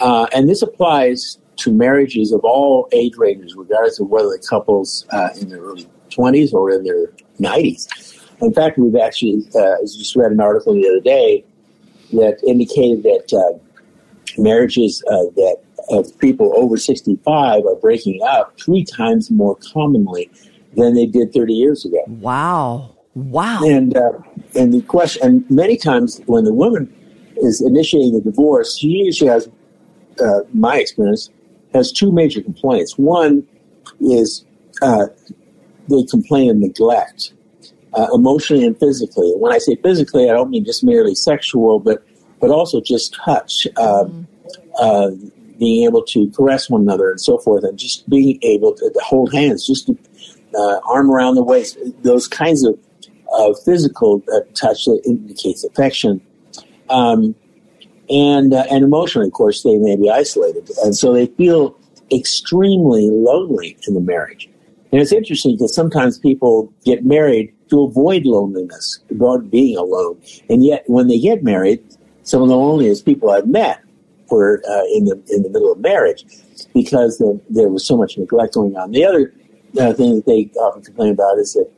Uh, 0.00 0.26
and 0.34 0.48
this 0.48 0.62
applies 0.62 1.38
to 1.56 1.72
marriages 1.72 2.32
of 2.32 2.40
all 2.44 2.88
age 2.92 3.16
ranges, 3.16 3.54
regardless 3.56 3.98
of 3.98 4.08
whether 4.08 4.28
the 4.28 4.42
couple's 4.48 5.04
uh, 5.10 5.30
in 5.40 5.48
their 5.48 5.60
early 5.60 5.88
20s 6.10 6.52
or 6.52 6.70
in 6.70 6.84
their 6.84 7.08
90s. 7.40 7.88
In 8.40 8.52
fact, 8.54 8.78
we've 8.78 8.94
actually 8.94 9.42
uh, 9.58 9.76
just 9.82 10.14
read 10.14 10.30
an 10.30 10.40
article 10.40 10.74
the 10.74 10.88
other 10.88 11.00
day 11.00 11.44
that 12.12 12.42
indicated 12.46 13.02
that 13.02 13.32
uh, 13.32 13.58
marriages 14.40 15.02
uh, 15.08 15.24
that 15.36 15.58
of 15.90 16.18
people 16.18 16.52
over 16.56 16.76
65 16.76 17.64
are 17.64 17.74
breaking 17.76 18.20
up 18.22 18.58
three 18.60 18.84
times 18.84 19.30
more 19.30 19.56
commonly 19.72 20.30
than 20.76 20.94
they 20.94 21.06
did 21.06 21.32
30 21.32 21.54
years 21.54 21.84
ago. 21.84 22.02
Wow. 22.06 22.94
Wow. 23.14 23.60
And, 23.64 23.96
uh, 23.96 24.12
and 24.54 24.72
the 24.72 24.82
question, 24.82 25.26
and 25.26 25.50
many 25.50 25.76
times 25.76 26.20
when 26.26 26.44
the 26.44 26.52
woman 26.52 26.92
is 27.38 27.62
initiating 27.62 28.14
a 28.16 28.20
divorce, 28.20 28.76
she 28.78 28.88
usually 28.88 29.30
has, 29.30 29.48
uh, 30.20 30.40
my 30.52 30.78
experience, 30.78 31.30
has 31.74 31.90
two 31.90 32.12
major 32.12 32.42
complaints. 32.42 32.96
One 32.98 33.46
is 34.00 34.44
uh, 34.82 35.06
they 35.88 36.04
complain 36.04 36.50
of 36.50 36.56
neglect, 36.56 37.32
uh, 37.94 38.06
emotionally 38.14 38.64
and 38.64 38.78
physically. 38.78 39.30
And 39.32 39.40
when 39.40 39.52
I 39.52 39.58
say 39.58 39.76
physically, 39.76 40.28
I 40.28 40.32
don't 40.32 40.50
mean 40.50 40.64
just 40.64 40.84
merely 40.84 41.14
sexual, 41.14 41.78
but 41.78 42.04
but 42.40 42.50
also 42.50 42.80
just 42.80 43.14
touch, 43.24 43.66
um, 43.76 44.28
uh, 44.78 45.10
being 45.58 45.84
able 45.84 46.02
to 46.04 46.30
caress 46.30 46.70
one 46.70 46.82
another 46.82 47.10
and 47.10 47.20
so 47.20 47.38
forth, 47.38 47.64
and 47.64 47.76
just 47.76 48.08
being 48.08 48.38
able 48.42 48.72
to, 48.74 48.90
to 48.90 49.00
hold 49.00 49.32
hands, 49.34 49.66
just 49.66 49.86
to, 49.86 49.98
uh, 50.54 50.80
arm 50.88 51.10
around 51.10 51.34
the 51.34 51.42
waist, 51.42 51.76
those 52.02 52.28
kinds 52.28 52.64
of 52.64 52.78
of 53.34 53.56
physical 53.64 54.22
uh, 54.32 54.40
touch 54.54 54.86
that 54.86 55.02
indicates 55.04 55.62
affection. 55.64 56.20
Um, 56.88 57.34
and 58.08 58.54
uh, 58.54 58.64
and 58.70 58.84
emotionally, 58.84 59.28
of 59.28 59.34
course, 59.34 59.62
they 59.62 59.76
may 59.76 59.96
be 59.96 60.10
isolated, 60.10 60.70
and 60.84 60.96
so 60.96 61.12
they 61.12 61.26
feel 61.26 61.76
extremely 62.12 63.10
lonely 63.10 63.76
in 63.86 63.94
the 63.94 64.00
marriage. 64.00 64.48
And 64.90 65.00
it's 65.00 65.12
interesting 65.12 65.56
because 65.56 65.74
sometimes 65.74 66.18
people 66.18 66.72
get 66.84 67.04
married 67.04 67.52
to 67.70 67.82
avoid 67.82 68.24
loneliness, 68.24 69.00
avoid 69.10 69.50
being 69.50 69.76
alone, 69.76 70.20
and 70.48 70.64
yet 70.64 70.84
when 70.86 71.08
they 71.08 71.18
get 71.18 71.42
married, 71.42 71.82
some 72.22 72.42
of 72.42 72.48
the 72.48 72.56
loneliest 72.56 73.04
people 73.04 73.30
I've 73.30 73.46
met 73.46 73.82
were 74.30 74.62
uh, 74.68 74.84
in 74.94 75.04
the 75.04 75.22
in 75.28 75.42
the 75.42 75.50
middle 75.50 75.72
of 75.72 75.78
marriage 75.78 76.24
because 76.74 77.18
the, 77.18 77.40
there 77.50 77.68
was 77.68 77.86
so 77.86 77.96
much 77.96 78.16
neglect 78.16 78.54
going 78.54 78.76
on. 78.76 78.92
The 78.92 79.04
other 79.04 79.34
uh, 79.78 79.92
thing 79.92 80.16
that 80.16 80.26
they 80.26 80.50
often 80.60 80.82
complain 80.82 81.12
about 81.12 81.38
is 81.38 81.54
that 81.54 81.70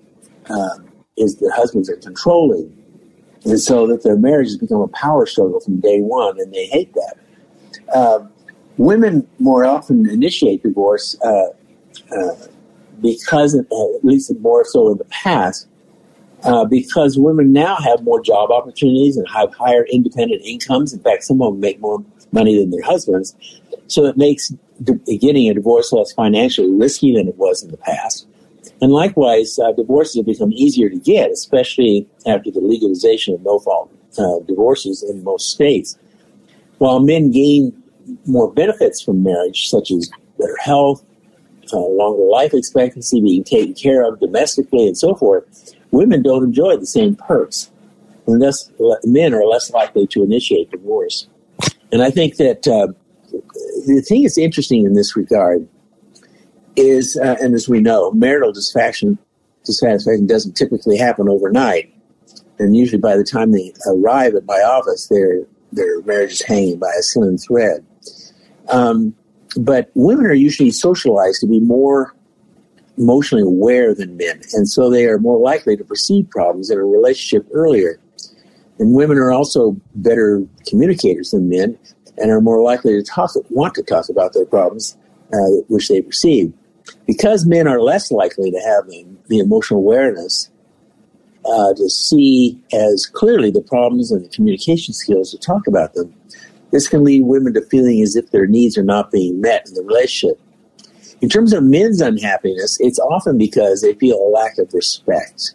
um, 0.53 0.89
is 1.17 1.43
husbands 1.55 1.91
are 1.91 1.97
controlling, 1.97 2.73
and 3.45 3.61
so 3.61 3.87
that 3.89 4.05
their 4.05 4.17
marriage 4.17 4.49
has 4.49 4.57
become 4.57 4.81
a 4.81 4.89
power 4.89 5.27
struggle 5.27 5.61
from 5.61 5.81
day 5.81 6.01
one, 6.01 6.39
and 6.41 6.53
they 6.53 6.67
hate 6.67 6.95
that. 6.95 7.15
Uh, 7.93 8.27
women 8.77 9.27
more 9.39 9.65
often 9.65 10.09
initiate 10.09 10.63
divorce 10.63 11.17
uh, 11.23 11.49
uh, 12.17 12.35
because, 13.01 13.55
at 13.55 13.67
least 14.03 14.33
more 14.41 14.65
so 14.65 14.93
in 14.93 14.99
the 14.99 15.05
past, 15.07 15.67
uh, 16.45 16.65
because 16.65 17.19
women 17.19 17.53
now 17.53 17.77
have 17.77 18.03
more 18.03 18.23
job 18.23 18.51
opportunities 18.51 19.17
and 19.17 19.29
have 19.29 19.53
higher 19.55 19.85
independent 19.87 20.43
incomes. 20.45 20.93
In 20.93 21.01
fact, 21.01 21.25
some 21.25 21.43
of 21.43 21.53
them 21.53 21.61
make 21.61 21.81
more 21.81 22.03
money 22.33 22.59
than 22.59 22.71
their 22.71 22.83
husbands. 22.83 23.37
So 23.89 24.07
it 24.07 24.17
makes 24.17 24.53
getting 24.85 25.51
a 25.51 25.55
divorce 25.55 25.93
less 25.93 26.13
financially 26.13 26.71
risky 26.71 27.15
than 27.15 27.29
it 27.29 27.37
was 27.37 27.63
in 27.63 27.71
the 27.71 27.77
past. 27.77 28.27
And 28.81 28.93
likewise, 28.93 29.59
uh, 29.59 29.73
divorces 29.73 30.17
have 30.17 30.27
become 30.27 30.53
easier 30.53 30.89
to 30.89 30.97
get, 30.97 31.31
especially 31.31 32.09
after 32.27 32.51
the 32.51 32.61
legalization 32.61 33.35
of 33.35 33.43
no 33.43 33.59
fault 33.59 33.93
uh, 34.19 34.39
divorces 34.47 35.03
in 35.03 35.23
most 35.23 35.51
states. 35.51 35.99
While 36.79 37.01
men 37.01 37.31
gain 37.31 37.77
more 38.27 38.51
benefits 38.51 39.03
from 39.03 39.23
marriage, 39.23 39.69
such 39.69 39.91
as 39.91 40.11
better 40.39 40.57
health, 40.63 41.05
uh, 41.73 41.79
longer 41.79 42.23
life 42.25 42.55
expectancy, 42.55 43.21
being 43.21 43.45
taken 43.45 43.75
care 43.75 44.03
of 44.03 44.21
domestically, 44.21 44.87
and 44.87 44.97
so 44.97 45.15
forth, 45.15 45.75
women 45.91 46.23
don't 46.23 46.45
enjoy 46.45 46.77
the 46.77 46.87
same 46.87 47.17
perks. 47.17 47.71
And 48.27 48.41
thus, 48.41 48.71
men 49.05 49.35
are 49.35 49.45
less 49.45 49.73
likely 49.73 50.07
to 50.09 50.23
initiate 50.23 50.71
divorce. 50.71 51.29
And 51.93 52.03
I 52.03 52.11
think 52.11 52.37
that 52.37 52.69
uh, 52.69 52.89
the 53.87 54.05
thing 54.07 54.23
that's 54.23 54.39
interesting 54.39 54.85
in 54.85 54.95
this 54.95 55.17
regard 55.17 55.67
is, 56.77 57.17
uh, 57.17 57.37
and 57.41 57.55
as 57.55 57.69
we 57.69 57.81
know, 57.81 58.13
marital 58.13 58.53
dissatisfaction, 58.53 59.19
dissatisfaction 59.65 60.27
doesn't 60.27 60.57
typically 60.57 60.97
happen 60.97 61.29
overnight. 61.29 61.93
And 62.59 62.77
usually 62.77 63.01
by 63.01 63.17
the 63.17 63.25
time 63.25 63.53
they 63.53 63.73
arrive 63.87 64.35
at 64.35 64.47
my 64.47 64.61
office, 64.61 65.09
their, 65.09 65.43
their 65.73 66.03
marriage 66.03 66.33
is 66.33 66.43
hanging 66.43 66.79
by 66.79 66.93
a 66.99 67.03
slim 67.03 67.39
thread. 67.39 67.85
Um, 68.69 69.15
but 69.57 69.91
women 69.95 70.27
are 70.27 70.35
usually 70.35 70.71
socialized 70.71 71.41
to 71.41 71.47
be 71.47 71.61
more 71.61 72.15
emotionally 72.99 73.43
aware 73.43 73.95
than 73.95 74.17
men, 74.17 74.41
and 74.53 74.69
so 74.69 74.91
they 74.91 75.07
are 75.07 75.19
more 75.19 75.39
likely 75.39 75.77
to 75.77 75.85
perceive 75.85 76.29
problems 76.31 76.71
in 76.71 76.79
a 76.79 76.85
relationship 76.85 77.49
earlier. 77.53 77.99
And 78.79 78.95
women 78.95 79.19
are 79.19 79.33
also 79.33 79.77
better 79.95 80.47
communicators 80.67 81.31
than 81.31 81.49
men, 81.49 81.79
and 82.17 82.31
are 82.31 82.41
more 82.41 82.63
likely 82.63 82.93
to 82.95 83.03
talk, 83.03 83.31
want 83.51 83.75
to 83.75 83.83
talk 83.83 84.09
about 84.09 84.33
their 84.35 84.47
problems, 84.47 84.97
uh, 85.33 85.63
which 85.69 85.89
they 85.89 86.03
perceive. 86.03 86.53
Because 87.07 87.47
men 87.47 87.67
are 87.67 87.81
less 87.81 88.11
likely 88.11 88.51
to 88.51 88.59
have 88.59 88.87
the, 88.87 89.07
the 89.29 89.39
emotional 89.39 89.81
awareness 89.81 90.51
uh, 91.45 91.75
to 91.75 91.89
see 91.89 92.61
as 92.73 93.07
clearly 93.07 93.51
the 93.51 93.63
problems 93.63 94.11
and 94.11 94.25
the 94.25 94.29
communication 94.29 94.93
skills 94.93 95.31
to 95.31 95.39
talk 95.39 95.67
about 95.67 95.95
them, 95.95 96.15
this 96.71 96.89
can 96.89 97.05
lead 97.05 97.25
women 97.25 97.55
to 97.55 97.63
feeling 97.63 98.03
as 98.03 98.17
if 98.17 98.31
their 98.31 98.47
needs 98.47 98.79
are 98.79 98.85
not 98.85 99.11
being 99.11 99.41
met 99.41 99.69
in 99.69 99.75
the 99.75 99.83
relationship. 99.83 100.41
In 101.21 101.29
terms 101.29 101.53
of 101.53 101.65
men's 101.65 102.01
unhappiness, 102.01 102.79
it's 102.81 102.99
often 102.99 103.37
because 103.37 103.83
they 103.83 103.95
feel 103.95 104.17
a 104.17 104.31
lack 104.31 104.57
of 104.59 104.73
respect. 104.73 105.55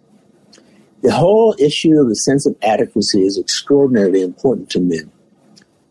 The 1.01 1.11
whole 1.11 1.55
issue 1.59 1.99
of 1.99 2.07
the 2.07 2.15
sense 2.15 2.45
of 2.45 2.55
adequacy 2.61 3.21
is 3.21 3.37
extraordinarily 3.37 4.21
important 4.21 4.69
to 4.71 4.79
men. 4.79 5.11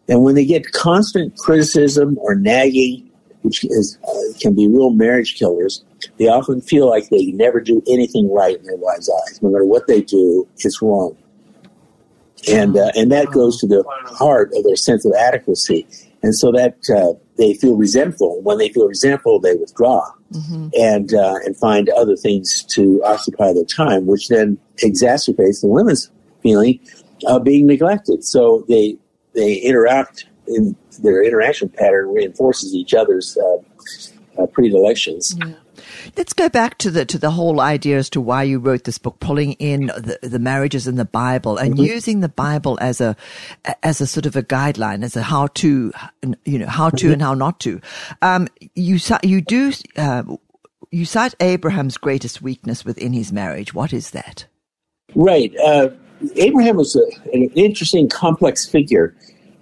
And 0.09 0.23
when 0.23 0.35
they 0.35 0.45
get 0.45 0.73
constant 0.73 1.37
criticism 1.39 2.19
or 2.21 2.35
nagging, 2.35 3.11
which 3.43 3.65
is, 3.65 3.99
uh, 4.07 4.39
can 4.41 4.55
be 4.55 4.69
real 4.69 4.91
marriage 4.91 5.37
killers, 5.37 5.85
they 6.19 6.29
often 6.29 6.61
feel 6.61 6.89
like 6.89 7.09
they 7.09 7.27
never 7.27 7.61
do 7.61 7.83
anything 7.89 8.31
right 8.31 8.57
in 8.57 8.65
their 8.65 8.77
wives' 8.77 9.11
eyes. 9.11 9.43
No 9.43 9.51
matter 9.51 9.65
what 9.65 9.87
they 9.87 10.03
do, 10.03 10.47
it's 10.59 10.83
wrong 10.83 11.17
and 12.49 12.77
uh, 12.77 12.91
and 12.95 13.11
that 13.13 13.31
goes 13.31 13.59
to 13.61 13.67
the 13.67 13.85
heart 14.07 14.51
of 14.55 14.65
their 14.65 14.77
sense 14.77 15.05
of 15.05 15.13
adequacy, 15.19 15.87
and 16.23 16.35
so 16.35 16.53
that 16.53 16.77
uh, 16.95 17.19
they 17.37 17.55
feel 17.55 17.77
resentful. 17.77 18.41
When 18.43 18.59
they 18.59 18.69
feel 18.69 18.87
resentful, 18.87 19.41
they 19.41 19.55
withdraw 19.55 20.11
mm-hmm. 20.33 20.69
and 20.75 21.15
uh, 21.15 21.37
and 21.45 21.57
find 21.57 21.89
other 21.91 22.17
things 22.17 22.63
to 22.71 23.03
occupy 23.05 23.53
their 23.53 23.65
time, 23.65 24.07
which 24.07 24.29
then 24.29 24.59
exacerbates 24.79 25.61
the 25.61 25.69
women's 25.69 26.11
feeling 26.43 26.81
of 27.27 27.45
being 27.45 27.67
neglected. 27.67 28.25
So 28.25 28.65
they 28.69 28.97
they 29.35 29.55
interact 29.55 30.27
in 30.47 30.77
their 31.03 31.23
interaction 31.23 31.69
pattern 31.69 32.13
reinforces 32.13 32.75
each 32.75 32.95
other's 32.95 33.37
uh, 33.37 34.43
uh, 34.43 34.47
predilections. 34.47 35.35
Yeah. 35.39 35.55
Let's 36.17 36.33
go 36.33 36.49
back 36.49 36.79
to 36.79 36.91
the 36.91 37.05
to 37.07 37.19
the 37.19 37.31
whole 37.31 37.61
idea 37.61 37.99
as 37.99 38.09
to 38.11 38.21
why 38.21 38.45
you 38.45 38.59
wrote 38.59 38.85
this 38.85 38.99
book, 38.99 39.19
pulling 39.21 39.53
in 39.55 39.87
the, 39.87 40.19
the 40.23 40.39
marriages 40.39 40.87
in 40.87 40.95
the 40.97 41.05
Bible 41.05 41.57
and 41.57 41.75
mm-hmm. 41.75 41.85
using 41.85 42.21
the 42.21 42.29
Bible 42.29 42.79
as 42.81 43.01
a 43.01 43.17
as 43.83 44.01
a 44.01 44.07
sort 44.07 44.27
of 44.27 44.37
a 44.37 44.43
guideline, 44.43 45.03
as 45.03 45.17
a 45.17 45.23
how 45.23 45.49
to, 45.49 45.93
you 46.45 46.59
know, 46.59 46.67
how 46.67 46.91
to 46.91 46.97
mm-hmm. 46.97 47.13
and 47.15 47.23
how 47.23 47.35
not 47.35 47.59
to. 47.61 47.81
Um, 48.23 48.49
you 48.75 48.99
you 49.23 49.41
do 49.41 49.73
uh, 49.97 50.23
you 50.91 51.05
cite 51.05 51.35
Abraham's 51.41 51.97
greatest 51.97 52.41
weakness 52.41 52.85
within 52.85 53.13
his 53.13 53.33
marriage. 53.33 53.75
What 53.75 53.93
is 53.93 54.11
that? 54.11 54.47
Right. 55.15 55.53
Uh, 55.59 55.91
Abraham 56.37 56.77
was 56.77 56.97
a, 56.97 57.05
an 57.33 57.51
interesting, 57.55 58.09
complex 58.09 58.67
figure. 58.67 59.17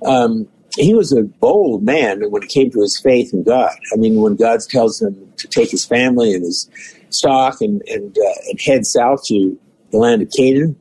Um, 0.05 0.49
he 0.77 0.95
was 0.95 1.13
a 1.13 1.23
bold 1.23 1.83
man 1.83 2.31
when 2.31 2.43
it 2.43 2.49
came 2.49 2.71
to 2.71 2.81
his 2.81 2.99
faith 2.99 3.33
in 3.33 3.43
God. 3.43 3.73
I 3.93 3.97
mean, 3.97 4.21
when 4.21 4.37
God 4.37 4.61
tells 4.61 5.01
him 5.01 5.33
to 5.37 5.49
take 5.49 5.71
his 5.71 5.85
family 5.85 6.33
and 6.33 6.45
his 6.45 6.69
stock 7.11 7.61
and 7.61 7.83
and, 7.89 8.17
uh, 8.17 8.51
and 8.51 8.61
head 8.61 8.87
south 8.87 9.25
to 9.27 9.59
the 9.91 9.99
land 9.99 10.23
of 10.23 10.31
Canaan, 10.31 10.77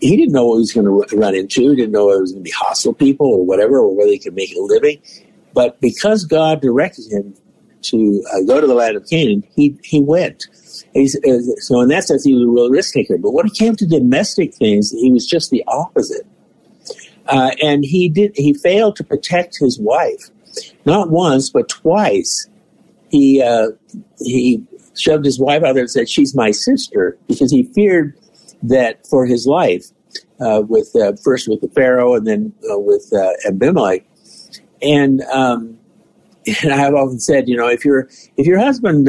he 0.00 0.16
didn't 0.16 0.32
know 0.32 0.46
what 0.46 0.56
he 0.56 0.60
was 0.60 0.72
going 0.72 0.86
to 0.86 1.16
run 1.16 1.34
into. 1.34 1.70
He 1.70 1.76
didn't 1.76 1.92
know 1.92 2.10
it 2.10 2.20
was 2.20 2.32
going 2.32 2.44
to 2.44 2.48
be 2.48 2.54
hostile 2.56 2.94
people 2.94 3.26
or 3.26 3.44
whatever, 3.44 3.78
or 3.78 3.94
whether 3.94 4.10
he 4.10 4.18
could 4.18 4.34
make 4.34 4.54
a 4.54 4.60
living. 4.60 5.00
But 5.54 5.80
because 5.80 6.24
God 6.24 6.60
directed 6.60 7.10
him 7.10 7.34
to 7.82 8.24
uh, 8.32 8.42
go 8.46 8.60
to 8.60 8.66
the 8.66 8.74
land 8.74 8.96
of 8.96 9.08
Canaan, 9.08 9.44
he 9.54 9.78
he 9.84 10.00
went. 10.00 10.46
Uh, 10.96 11.06
so 11.58 11.80
in 11.80 11.88
that 11.88 12.04
sense, 12.04 12.24
he 12.24 12.34
was 12.34 12.42
a 12.42 12.48
real 12.48 12.70
risk 12.70 12.94
taker. 12.94 13.18
But 13.18 13.32
when 13.32 13.46
it 13.46 13.54
came 13.54 13.76
to 13.76 13.86
domestic 13.86 14.54
things, 14.54 14.90
he 14.90 15.12
was 15.12 15.26
just 15.26 15.50
the 15.50 15.62
opposite. 15.68 16.26
Uh, 17.28 17.50
and 17.62 17.84
he 17.84 18.08
did. 18.08 18.32
He 18.34 18.54
failed 18.54 18.96
to 18.96 19.04
protect 19.04 19.58
his 19.58 19.78
wife, 19.78 20.30
not 20.84 21.10
once 21.10 21.50
but 21.50 21.68
twice. 21.68 22.48
He 23.10 23.42
uh, 23.42 23.68
he 24.18 24.64
shoved 24.96 25.24
his 25.24 25.38
wife 25.38 25.62
out 25.62 25.74
there 25.74 25.82
and 25.82 25.90
said, 25.90 26.08
"She's 26.08 26.34
my 26.34 26.50
sister," 26.50 27.16
because 27.28 27.50
he 27.50 27.64
feared 27.64 28.14
that 28.62 29.06
for 29.06 29.26
his 29.26 29.46
life, 29.46 29.86
uh, 30.40 30.62
with 30.66 30.94
uh, 30.96 31.12
first 31.22 31.48
with 31.48 31.60
the 31.60 31.68
Pharaoh 31.68 32.14
and 32.14 32.26
then 32.26 32.52
uh, 32.72 32.78
with 32.78 33.12
uh, 33.12 33.30
Abimelech. 33.46 34.04
And 34.80 35.22
um, 35.22 35.78
and 36.62 36.72
I've 36.72 36.94
often 36.94 37.20
said, 37.20 37.48
you 37.48 37.56
know, 37.56 37.68
if 37.68 37.84
your 37.84 38.08
if 38.36 38.46
your 38.46 38.58
husband 38.58 39.08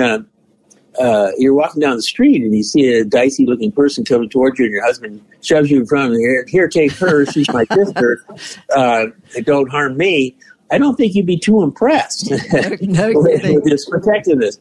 uh, 1.00 1.32
you're 1.38 1.54
walking 1.54 1.80
down 1.80 1.96
the 1.96 2.02
street 2.02 2.42
and 2.44 2.54
you 2.54 2.64
see 2.64 2.94
a 2.94 3.06
dicey 3.06 3.46
looking 3.46 3.72
person 3.72 4.04
coming 4.04 4.30
towards 4.30 4.60
you, 4.60 4.66
and 4.66 4.74
your 4.74 4.84
husband 4.84 5.24
shoves 5.42 5.72
you 5.72 5.80
in 5.80 5.86
front 5.86 6.08
of 6.08 6.14
him. 6.14 6.20
Here, 6.20 6.46
here 6.48 6.68
take 6.68 6.92
her. 6.94 7.26
She's 7.26 7.50
my 7.50 7.66
sister. 7.66 8.24
Uh, 8.76 9.08
don't 9.44 9.70
harm 9.70 9.98
me. 9.98 10.36
I 10.72 10.78
don't 10.78 10.96
think 10.96 11.16
you'd 11.16 11.26
be 11.26 11.40
too 11.40 11.64
impressed 11.64 12.32
no, 12.82 13.10
no 13.10 13.12
with, 13.16 13.44
with 13.44 13.66
his 13.66 13.86
protectiveness. 13.86 14.60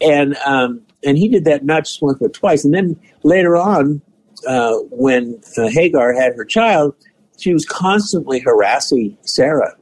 And 0.00 0.36
um, 0.44 0.82
and 1.04 1.16
he 1.16 1.28
did 1.28 1.44
that 1.44 1.64
not 1.64 1.84
just 1.84 2.02
once 2.02 2.18
but 2.20 2.32
twice. 2.32 2.64
And 2.64 2.74
then 2.74 3.00
later 3.22 3.56
on, 3.56 4.02
uh, 4.46 4.74
when 4.90 5.40
uh, 5.56 5.68
Hagar 5.68 6.12
had 6.12 6.34
her 6.34 6.44
child, 6.44 6.94
she 7.38 7.52
was 7.52 7.64
constantly 7.64 8.40
harassing 8.40 9.16
Sarah. 9.22 9.76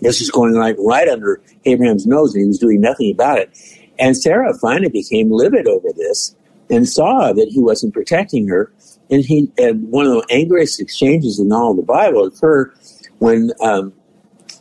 This 0.00 0.20
was 0.20 0.30
going 0.30 0.56
on 0.56 0.74
right 0.84 1.08
under 1.08 1.40
Abraham's 1.64 2.06
nose, 2.06 2.34
and 2.34 2.42
he 2.42 2.48
was 2.48 2.58
doing 2.58 2.80
nothing 2.80 3.12
about 3.12 3.38
it. 3.38 3.56
And 4.02 4.16
Sarah 4.16 4.52
finally 4.58 4.88
became 4.88 5.30
livid 5.30 5.68
over 5.68 5.88
this 5.96 6.34
and 6.68 6.88
saw 6.88 7.32
that 7.32 7.48
he 7.48 7.60
wasn't 7.60 7.94
protecting 7.94 8.48
her. 8.48 8.72
And 9.10 9.24
he 9.24 9.48
and 9.56 9.88
one 9.90 10.06
of 10.06 10.14
the 10.14 10.26
angriest 10.28 10.80
exchanges 10.80 11.38
in 11.38 11.52
all 11.52 11.72
the 11.72 11.82
Bible 11.82 12.24
occur 12.24 12.74
when 13.18 13.52
um, 13.60 13.92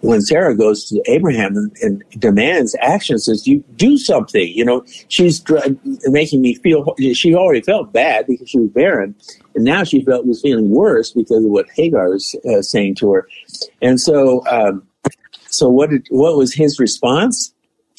when 0.01 0.21
Sarah 0.21 0.55
goes 0.55 0.85
to 0.89 1.01
Abraham 1.07 1.55
and, 1.55 1.75
and, 1.81 2.03
demands 2.19 2.75
action, 2.81 3.17
says, 3.17 3.47
"You 3.47 3.63
do 3.77 3.97
something." 3.97 4.47
You 4.47 4.63
know, 4.65 4.83
she's 5.07 5.43
making 6.05 6.41
me 6.41 6.55
feel. 6.55 6.93
She 7.13 7.33
already 7.33 7.61
felt 7.61 7.91
bad 7.91 8.27
because 8.27 8.47
she 8.47 8.59
was 8.59 8.69
barren, 8.69 9.15
and 9.55 9.63
now 9.63 9.83
she 9.83 10.03
felt 10.03 10.27
was 10.27 10.41
feeling 10.41 10.69
worse 10.69 11.11
because 11.11 11.43
of 11.43 11.49
what 11.49 11.65
Hagar 11.75 12.09
was 12.09 12.35
uh, 12.47 12.61
saying 12.61 12.95
to 12.95 13.11
her. 13.13 13.27
And 13.81 13.99
so, 13.99 14.45
um, 14.47 14.83
so 15.47 15.67
what? 15.69 15.89
Did, 15.89 16.07
what 16.09 16.37
was 16.37 16.53
his 16.53 16.79
response? 16.79 17.50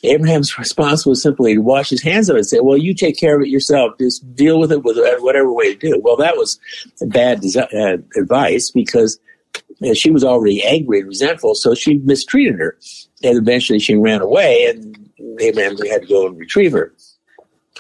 Abraham's 0.05 0.59
response 0.59 1.07
was 1.07 1.23
simply 1.23 1.55
to 1.55 1.61
wash 1.61 1.91
his 1.91 2.03
hands 2.03 2.29
of 2.29 2.37
it 2.37 2.41
and 2.41 2.47
say, 2.47 2.61
Well, 2.61 2.77
you 2.77 2.95
take 2.95 3.17
care 3.17 3.37
of 3.37 3.43
it 3.43 3.49
yourself. 3.49 3.93
Just 3.99 4.35
deal 4.35 4.59
with 4.59 4.73
it 4.73 4.83
with 4.83 4.97
whatever 5.21 5.53
way 5.53 5.75
to 5.75 5.79
do 5.79 5.95
it. 5.95 6.03
Well, 6.03 6.17
that 6.17 6.37
was 6.37 6.59
bad 7.03 7.45
uh, 7.57 7.99
advice 8.17 8.71
because 8.71 9.21
she 9.95 10.11
was 10.11 10.25
already 10.25 10.65
angry 10.65 11.01
and 11.01 11.09
resentful, 11.09 11.55
so 11.55 11.75
she 11.75 11.99
mistreated 11.99 12.59
her. 12.59 12.77
And 13.23 13.39
eventually 13.39 13.79
she 13.79 13.95
ran 13.95 14.21
away, 14.21 14.67
and 14.67 15.11
Abraham 15.41 15.77
had 15.79 16.03
to 16.03 16.09
go 16.09 16.27
and 16.27 16.39
retrieve 16.39 16.73
her. 16.73 16.93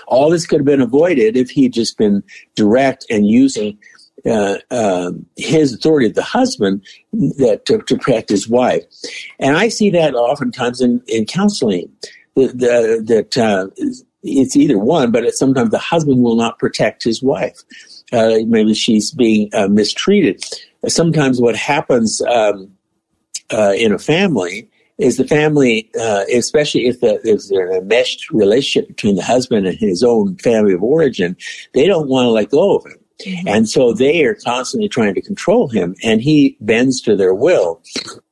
All 0.06 0.30
this 0.30 0.46
could 0.46 0.60
have 0.60 0.66
been 0.66 0.80
avoided 0.80 1.36
if 1.36 1.50
he'd 1.50 1.72
just 1.72 1.96
been 1.96 2.22
direct 2.54 3.06
and 3.08 3.26
using 3.26 3.78
uh, 4.24 4.58
uh, 4.70 5.10
his 5.36 5.74
authority 5.74 6.06
as 6.06 6.12
the 6.12 6.22
husband 6.22 6.84
that 7.12 7.62
to, 7.66 7.78
to, 7.82 7.98
protect 7.98 8.28
his 8.28 8.48
wife. 8.48 8.84
And 9.40 9.56
I 9.56 9.68
see 9.68 9.90
that 9.90 10.14
oftentimes 10.14 10.80
in, 10.80 11.02
in 11.08 11.26
counseling 11.26 11.90
that, 12.36 12.58
that 13.06 13.36
uh, 13.36 13.68
it's 14.22 14.56
either 14.56 14.78
one, 14.78 15.10
but 15.10 15.24
it's 15.24 15.38
sometimes 15.38 15.70
the 15.70 15.78
husband 15.78 16.22
will 16.22 16.36
not 16.36 16.60
protect 16.60 17.02
his 17.02 17.20
wife. 17.20 17.62
Uh, 18.12 18.38
maybe 18.46 18.74
she's 18.74 19.10
being 19.10 19.50
uh, 19.54 19.66
mistreated. 19.68 20.44
Sometimes 20.86 21.40
what 21.40 21.56
happens 21.56 22.22
um, 22.22 22.70
uh, 23.52 23.72
in 23.76 23.92
a 23.92 23.98
family 23.98 24.68
is 24.98 25.16
the 25.16 25.26
family, 25.26 25.90
especially 26.32 26.86
if, 26.86 27.00
the, 27.00 27.18
there's 27.24 27.50
a 27.50 27.82
meshed 27.82 28.30
relationship 28.30 28.86
between 28.86 29.16
the 29.16 29.22
husband 29.22 29.66
and 29.66 29.76
his 29.78 30.04
own 30.04 30.36
family 30.36 30.74
of 30.74 30.82
origin, 30.82 31.36
they 31.74 31.88
don't 31.88 32.08
want 32.08 32.26
to 32.26 32.30
let 32.30 32.50
go 32.50 32.76
of 32.76 32.86
him 32.86 33.01
Mm-hmm. 33.20 33.48
And 33.48 33.68
so 33.68 33.92
they 33.92 34.24
are 34.24 34.34
constantly 34.34 34.88
trying 34.88 35.14
to 35.14 35.22
control 35.22 35.68
him 35.68 35.94
and 36.02 36.20
he 36.20 36.56
bends 36.60 37.00
to 37.02 37.16
their 37.16 37.34
will. 37.34 37.82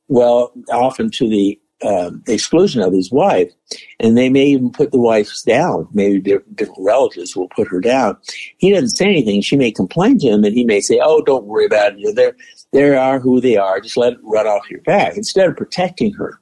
Well, 0.07 0.51
often 0.69 1.09
to 1.11 1.29
the 1.29 1.59
um, 1.83 2.23
exclusion 2.27 2.81
of 2.81 2.93
his 2.93 3.11
wife. 3.11 3.51
And 3.99 4.17
they 4.17 4.29
may 4.29 4.45
even 4.45 4.71
put 4.71 4.91
the 4.91 4.99
wife 4.99 5.31
down. 5.45 5.87
Maybe 5.93 6.19
different 6.19 6.77
relatives 6.79 7.35
will 7.35 7.47
put 7.49 7.67
her 7.69 7.79
down. 7.79 8.17
He 8.57 8.71
doesn't 8.71 8.89
say 8.89 9.05
anything. 9.05 9.41
She 9.41 9.55
may 9.55 9.71
complain 9.71 10.19
to 10.19 10.27
him 10.27 10.43
and 10.43 10.53
he 10.53 10.63
may 10.63 10.81
say, 10.81 10.99
Oh, 11.01 11.21
don't 11.21 11.45
worry 11.45 11.65
about 11.65 11.93
it. 11.97 12.15
They're, 12.15 12.35
they 12.71 12.95
are 12.95 13.19
who 13.19 13.41
they 13.41 13.57
are. 13.57 13.79
Just 13.79 13.97
let 13.97 14.13
it 14.13 14.19
run 14.23 14.47
off 14.47 14.69
your 14.69 14.81
back 14.81 15.17
instead 15.17 15.49
of 15.49 15.57
protecting 15.57 16.13
her. 16.13 16.39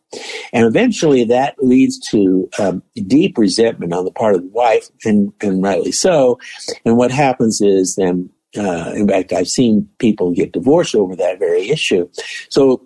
And 0.54 0.66
eventually 0.66 1.24
that 1.26 1.56
leads 1.60 2.00
to 2.12 2.50
um, 2.60 2.84
deep 3.08 3.38
resentment 3.38 3.94
on 3.94 4.06
the 4.06 4.12
part 4.12 4.36
of 4.36 4.42
the 4.42 4.50
wife 4.50 4.90
and, 5.06 5.34
and 5.42 5.64
rightly 5.64 5.92
so. 5.92 6.40
And 6.86 6.98
what 6.98 7.12
happens 7.12 7.62
is 7.62 7.96
then 7.96 8.30
uh, 8.58 8.92
in 8.96 9.08
fact, 9.08 9.32
I've 9.32 9.48
seen 9.48 9.88
people 10.00 10.32
get 10.32 10.54
divorced 10.54 10.96
over 10.96 11.16
that 11.16 11.40
very 11.40 11.70
issue. 11.70 12.10
So 12.50 12.84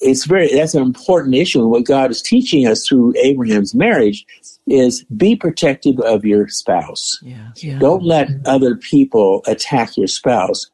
it's 0.00 0.24
very 0.24 0.52
that's 0.52 0.74
an 0.74 0.82
important 0.82 1.34
issue. 1.34 1.60
And 1.60 1.70
what 1.70 1.84
God 1.84 2.10
is 2.10 2.22
teaching 2.22 2.66
us 2.66 2.86
through 2.86 3.14
Abraham's 3.18 3.74
marriage 3.74 4.24
is 4.66 5.04
be 5.16 5.36
protective 5.36 5.98
of 6.00 6.24
your 6.24 6.48
spouse. 6.48 7.18
Yeah. 7.22 7.50
Yeah. 7.56 7.78
Don't 7.78 8.02
let 8.02 8.28
other 8.46 8.76
people 8.76 9.42
attack 9.46 9.96
your 9.96 10.06
spouse 10.06 10.70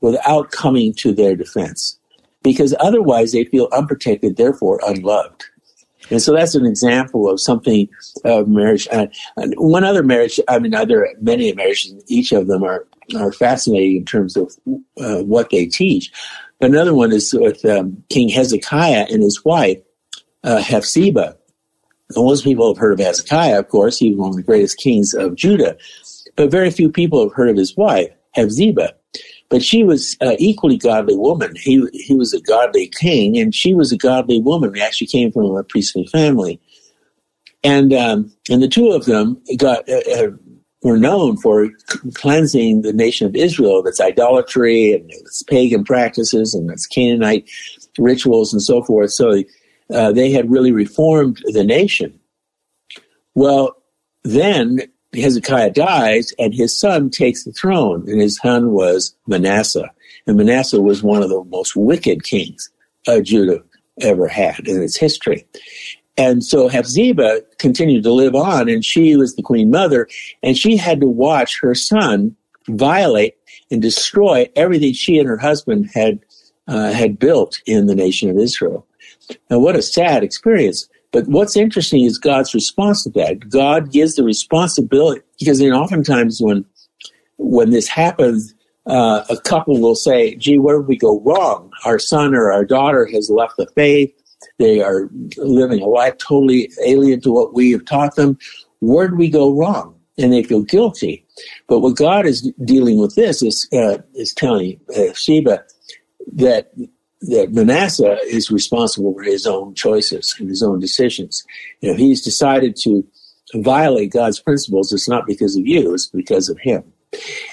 without 0.00 0.50
coming 0.50 0.94
to 0.94 1.12
their 1.12 1.36
defense. 1.36 1.98
Because 2.42 2.74
otherwise 2.80 3.32
they 3.32 3.44
feel 3.44 3.68
unprotected, 3.72 4.36
therefore 4.36 4.80
unloved. 4.86 5.44
And 6.10 6.20
so 6.20 6.32
that's 6.32 6.54
an 6.54 6.66
example 6.66 7.28
of 7.30 7.40
something 7.40 7.88
of 8.24 8.48
marriage. 8.48 8.88
Uh, 8.90 9.06
one 9.56 9.84
other 9.84 10.02
marriage, 10.02 10.40
I 10.48 10.58
mean, 10.58 10.74
are 10.74 11.08
many 11.20 11.52
marriages, 11.52 12.02
each 12.08 12.32
of 12.32 12.48
them 12.48 12.64
are, 12.64 12.86
are 13.16 13.32
fascinating 13.32 13.96
in 13.98 14.04
terms 14.04 14.36
of 14.36 14.52
uh, 15.00 15.22
what 15.22 15.50
they 15.50 15.66
teach. 15.66 16.10
But 16.58 16.70
another 16.70 16.94
one 16.94 17.12
is 17.12 17.32
with 17.32 17.64
um, 17.64 18.02
King 18.08 18.28
Hezekiah 18.28 19.06
and 19.10 19.22
his 19.22 19.44
wife, 19.44 19.78
uh, 20.42 20.60
Hephzibah. 20.60 21.36
most 22.16 22.44
people 22.44 22.68
have 22.68 22.80
heard 22.80 22.92
of 22.92 23.06
Hezekiah, 23.06 23.58
of 23.58 23.68
course. 23.68 23.98
He 23.98 24.10
was 24.10 24.18
one 24.18 24.30
of 24.30 24.36
the 24.36 24.42
greatest 24.42 24.78
kings 24.78 25.14
of 25.14 25.36
Judah. 25.36 25.76
But 26.36 26.50
very 26.50 26.70
few 26.70 26.90
people 26.90 27.22
have 27.22 27.32
heard 27.32 27.50
of 27.50 27.56
his 27.56 27.76
wife, 27.76 28.10
Hephzibah. 28.36 28.92
But 29.50 29.62
she 29.62 29.82
was 29.82 30.16
an 30.20 30.36
equally 30.38 30.78
godly 30.78 31.16
woman. 31.16 31.56
He, 31.56 31.86
he 31.92 32.14
was 32.14 32.32
a 32.32 32.40
godly 32.40 32.88
king, 32.88 33.36
and 33.36 33.54
she 33.54 33.74
was 33.74 33.92
a 33.92 33.98
godly 33.98 34.40
woman. 34.40 34.72
They 34.72 34.80
actually 34.80 35.08
came 35.08 35.32
from 35.32 35.56
a 35.56 35.64
priestly 35.64 36.06
family. 36.06 36.60
And, 37.62 37.92
um, 37.92 38.32
and 38.48 38.62
the 38.62 38.68
two 38.68 38.92
of 38.92 39.04
them 39.04 39.42
got, 39.58 39.86
uh, 39.88 40.00
uh 40.16 40.30
were 40.82 40.96
known 40.96 41.36
for 41.36 41.68
cleansing 42.14 42.82
the 42.82 42.92
nation 42.92 43.26
of 43.26 43.36
Israel 43.36 43.80
of 43.80 43.86
its 43.86 44.00
idolatry 44.00 44.92
and 44.92 45.10
its 45.10 45.42
pagan 45.42 45.84
practices 45.84 46.54
and 46.54 46.70
its 46.70 46.86
Canaanite 46.86 47.48
rituals 47.98 48.52
and 48.52 48.62
so 48.62 48.82
forth. 48.82 49.12
So 49.12 49.42
uh, 49.92 50.12
they 50.12 50.30
had 50.30 50.50
really 50.50 50.72
reformed 50.72 51.42
the 51.52 51.64
nation. 51.64 52.18
Well, 53.34 53.76
then 54.24 54.80
Hezekiah 55.14 55.70
dies 55.70 56.32
and 56.38 56.54
his 56.54 56.78
son 56.78 57.10
takes 57.10 57.44
the 57.44 57.52
throne, 57.52 58.08
and 58.08 58.20
his 58.20 58.36
son 58.36 58.70
was 58.70 59.14
Manasseh. 59.26 59.90
And 60.26 60.36
Manasseh 60.36 60.80
was 60.80 61.02
one 61.02 61.22
of 61.22 61.28
the 61.28 61.42
most 61.44 61.74
wicked 61.74 62.22
kings 62.22 62.70
uh, 63.08 63.20
Judah 63.20 63.62
ever 64.00 64.28
had 64.28 64.68
in 64.68 64.82
its 64.82 64.96
history. 64.96 65.46
And 66.16 66.44
so 66.44 66.68
Hephzibah 66.68 67.40
continued 67.58 68.02
to 68.02 68.12
live 68.12 68.34
on, 68.34 68.68
and 68.68 68.84
she 68.84 69.16
was 69.16 69.34
the 69.34 69.42
queen 69.42 69.70
mother, 69.70 70.06
and 70.42 70.56
she 70.56 70.76
had 70.76 71.00
to 71.00 71.06
watch 71.06 71.58
her 71.60 71.74
son 71.74 72.36
violate 72.68 73.36
and 73.70 73.80
destroy 73.80 74.48
everything 74.54 74.92
she 74.92 75.18
and 75.18 75.28
her 75.28 75.38
husband 75.38 75.90
had 75.94 76.20
uh, 76.68 76.92
had 76.92 77.18
built 77.18 77.60
in 77.66 77.86
the 77.86 77.94
nation 77.94 78.30
of 78.30 78.38
Israel. 78.38 78.86
Now, 79.50 79.58
what 79.58 79.76
a 79.76 79.82
sad 79.82 80.22
experience! 80.22 80.88
But 81.12 81.26
what's 81.26 81.56
interesting 81.56 82.04
is 82.04 82.18
God's 82.18 82.54
response 82.54 83.02
to 83.04 83.10
that. 83.10 83.48
God 83.48 83.92
gives 83.92 84.14
the 84.14 84.24
responsibility 84.24 85.22
because 85.38 85.58
then 85.58 85.72
oftentimes 85.72 86.40
when 86.40 86.64
when 87.38 87.70
this 87.70 87.88
happens, 87.88 88.54
uh, 88.86 89.24
a 89.28 89.36
couple 89.38 89.80
will 89.80 89.94
say, 89.94 90.36
"Gee, 90.36 90.58
where 90.58 90.78
did 90.78 90.88
we 90.88 90.96
go 90.96 91.20
wrong? 91.20 91.70
Our 91.84 91.98
son 91.98 92.34
or 92.34 92.52
our 92.52 92.64
daughter 92.64 93.06
has 93.06 93.30
left 93.30 93.56
the 93.56 93.66
faith. 93.74 94.12
They 94.58 94.80
are 94.80 95.10
living 95.36 95.80
a 95.80 95.86
life 95.86 96.16
totally 96.18 96.70
alien 96.84 97.20
to 97.22 97.32
what 97.32 97.54
we 97.54 97.72
have 97.72 97.84
taught 97.84 98.16
them. 98.16 98.38
Where 98.80 99.08
did 99.08 99.18
we 99.18 99.28
go 99.28 99.52
wrong?" 99.52 99.96
And 100.18 100.32
they 100.32 100.42
feel 100.42 100.62
guilty. 100.62 101.24
But 101.66 101.80
what 101.80 101.96
God 101.96 102.26
is 102.26 102.52
dealing 102.64 102.98
with 102.98 103.14
this 103.16 103.42
is 103.42 103.66
uh, 103.72 103.98
is 104.14 104.32
telling 104.34 104.78
uh, 104.96 105.12
Sheba 105.14 105.64
that 106.34 106.72
that 107.22 107.52
Manasseh 107.52 108.18
is 108.26 108.50
responsible 108.50 109.12
for 109.14 109.22
his 109.22 109.46
own 109.46 109.74
choices 109.74 110.34
and 110.38 110.48
his 110.48 110.62
own 110.62 110.80
decisions. 110.80 111.44
You 111.80 111.90
know, 111.90 111.96
he's 111.96 112.22
decided 112.22 112.76
to 112.82 113.06
violate 113.54 114.12
God's 114.12 114.40
principles. 114.40 114.92
It's 114.92 115.08
not 115.08 115.26
because 115.26 115.56
of 115.56 115.66
you, 115.66 115.92
it's 115.92 116.06
because 116.06 116.48
of 116.48 116.58
him. 116.58 116.82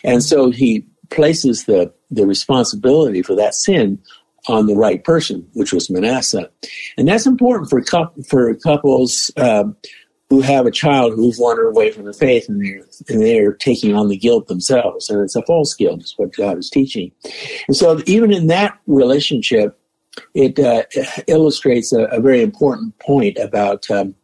And 0.04 0.24
so 0.24 0.52
he 0.52 0.86
places 1.10 1.66
the, 1.66 1.94
the 2.12 2.26
responsibility 2.26 3.22
for 3.22 3.36
that 3.36 3.56
sin 3.56 4.00
on 4.48 4.68
the 4.68 4.76
right 4.76 5.04
person, 5.04 5.48
which 5.54 5.74
was 5.74 5.90
Manasseh. 5.90 6.50
And 6.98 7.08
that's 7.08 7.26
important 7.26 7.70
for, 7.70 7.84
for 8.24 8.54
couples 8.56 9.32
um, 9.38 9.76
who 10.30 10.42
have 10.42 10.66
a 10.66 10.72
child 10.72 11.14
who's 11.14 11.40
wandered 11.40 11.68
away 11.68 11.92
from 11.92 12.04
the 12.04 12.14
faith 12.14 12.50
and 12.50 12.62
they're, 12.62 12.86
and 13.08 13.22
they're 13.22 13.54
taking 13.54 13.96
on 13.96 14.10
the 14.10 14.18
guilt 14.18 14.48
themselves. 14.48 15.10
And 15.10 15.22
it's 15.22 15.36
a 15.36 15.42
false 15.44 15.74
guilt, 15.74 16.04
is 16.04 16.14
what 16.18 16.36
God 16.36 16.58
is 16.58 16.70
teaching. 16.70 17.12
And 17.68 17.78
so 17.78 18.02
even 18.06 18.34
in 18.34 18.48
that 18.48 18.78
relationship, 18.88 19.80
it 20.34 20.60
uh, 20.60 20.84
illustrates 21.28 21.94
a, 21.94 22.06
a, 22.06 22.20
very 22.20 22.42
important 22.42 22.98
point 23.00 23.38
about 23.38 23.90
um, 23.92 24.16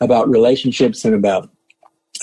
about 0.00 0.28
relationships 0.28 1.04
and 1.04 1.14
about 1.14 1.50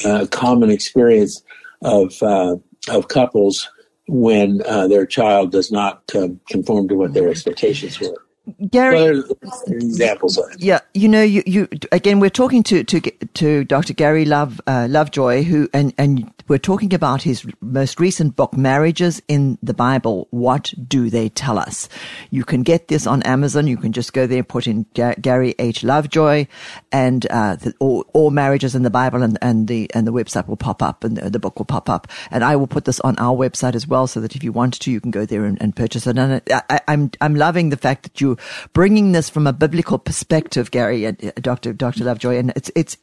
uh, 0.04 0.26
common 0.32 0.72
experience 0.72 1.44
of 1.84 2.14
uh, 2.24 2.56
of 2.90 3.08
couples 3.08 3.70
when 4.08 4.64
uh, 4.66 4.88
their 4.88 5.06
child 5.06 5.52
does 5.52 5.72
not 5.72 6.02
um, 6.16 6.40
conform 6.50 6.88
to 6.88 6.96
what 6.96 7.14
their 7.14 7.30
expectations 7.30 8.00
were. 8.00 8.26
Gary, 8.70 9.24
examples 9.68 10.38
of 10.38 10.52
it. 10.52 10.62
Yeah, 10.62 10.80
you 10.94 11.08
know, 11.08 11.22
you, 11.22 11.44
you 11.46 11.68
again, 11.92 12.20
we're 12.20 12.30
talking 12.30 12.64
to 12.64 12.84
to 12.84 13.02
to 13.02 13.64
Dr. 13.64 13.94
Gary 13.94 14.26
Love 14.26 14.62
uh, 14.68 14.88
Lovejoy, 14.90 15.44
who 15.44 15.70
and 15.74 15.94
and 15.98 16.32
we're 16.50 16.58
talking 16.58 16.94
about 16.96 17.22
his 17.22 17.46
most 17.62 18.00
recent 18.00 18.36
book, 18.36 18.58
Marriages 18.58 19.22
in 19.28 19.60
the 19.62 19.74
Bible. 19.74 20.28
What 20.32 20.74
do 20.88 21.12
they 21.12 21.30
tell 21.30 21.60
us? 21.60 21.88
You 22.32 22.44
can 22.44 22.64
get 22.64 22.88
this 22.88 23.06
on 23.06 23.22
Amazon. 23.24 23.68
You 23.68 23.78
can 23.78 23.94
just 23.94 24.14
go 24.14 24.26
there, 24.26 24.44
put 24.44 24.66
in 24.66 24.88
Gary 24.94 25.54
H. 25.60 25.84
Lovejoy, 25.84 26.48
and 26.92 27.26
uh, 27.28 27.56
the, 27.56 28.32
marriages 28.32 28.74
in 28.74 28.82
the 28.82 28.90
Bible, 28.90 29.22
and, 29.22 29.38
and 29.42 29.68
the 29.68 29.90
and 29.94 30.08
the 30.08 30.12
website 30.12 30.48
will 30.48 30.58
pop 30.58 30.82
up, 30.82 31.04
and 31.04 31.18
the, 31.18 31.30
the, 31.30 31.40
book 31.40 31.60
will 31.60 31.66
pop 31.66 31.88
up. 31.88 32.08
And 32.32 32.44
I 32.44 32.56
will 32.56 32.68
put 32.68 32.86
this 32.86 33.00
on 33.02 33.18
our 33.20 33.36
website 33.36 33.76
as 33.76 33.88
well, 33.88 34.08
so 34.08 34.20
that 34.20 34.36
if 34.36 34.44
you 34.44 34.52
want 34.52 34.80
to, 34.82 34.92
you 34.92 35.00
can 35.00 35.12
go 35.12 35.26
there 35.26 35.46
and, 35.46 35.62
and 35.62 35.76
purchase 35.76 36.08
it. 36.08 36.18
And 36.18 36.42
I, 36.50 36.82
I'm 36.88 37.12
I'm 37.22 37.36
loving 37.36 37.70
the 37.70 37.78
fact 37.78 38.04
that 38.04 38.20
you're 38.20 38.38
bringing 38.74 39.12
this 39.12 39.30
from 39.30 39.46
a 39.46 39.54
biblical 39.54 40.00
perspective, 40.00 40.72
Gary, 40.72 41.06
uh, 41.06 41.12
Dr. 41.36 41.74
Dr. 41.74 42.06
Lovejoy, 42.06 42.38
and 42.38 42.54
it's 42.56 42.72
it's 42.76 42.98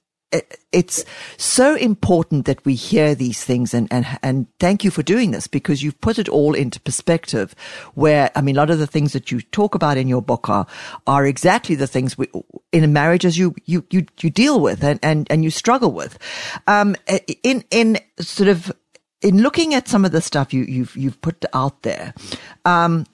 it's 0.73 1.05
so 1.37 1.77
important 1.77 2.47
that 2.47 2.65
we 2.65 2.75
hear 2.75 3.15
these 3.15 3.45
things 3.45 3.73
and, 3.73 3.87
and, 3.93 4.07
and 4.23 4.47
thank 4.59 4.83
you 4.83 4.91
for 4.91 5.03
doing 5.03 5.31
this 5.31 5.47
because 5.47 5.83
you've 5.83 6.01
put 6.01 6.19
it 6.19 6.29
all 6.29 6.55
into 6.55 6.81
perspective 6.81 7.55
where, 7.95 8.31
I 8.35 8.41
mean, 8.41 8.57
a 8.57 8.59
lot 8.59 8.71
of 8.71 8.79
the 8.79 8.87
things 8.87 9.13
that 9.13 9.31
you 9.31 9.41
talk 9.41 9.75
about 9.75 9.97
in 9.97 10.09
your 10.09 10.23
book 10.23 10.49
are, 10.49 10.67
are 11.07 11.27
exactly 11.27 11.77
the 11.77 11.87
things 11.87 12.19
we, 12.19 12.29
in 12.73 12.93
marriages 12.93 13.39
you, 13.39 13.55
you, 13.65 13.87
you, 13.91 14.07
you 14.21 14.31
deal 14.31 14.61
with 14.61 14.83
and, 14.83 14.99
and, 15.03 15.27
and 15.31 15.45
you 15.45 15.51
struggle 15.51 15.93
with. 15.93 16.19
Um, 16.67 16.97
in, 17.45 17.65
in 17.71 17.99
sort 18.19 18.49
of, 18.49 18.73
in 19.23 19.43
looking 19.43 19.75
at 19.75 19.89
some 19.89 20.05
of 20.05 20.13
the 20.13 20.21
stuff 20.21 20.53
you, 20.53 20.65
you've, 20.65 20.97
you've 20.97 21.21
put 21.21 21.45
out 21.53 21.83
there, 21.83 22.15
um, 22.65 23.07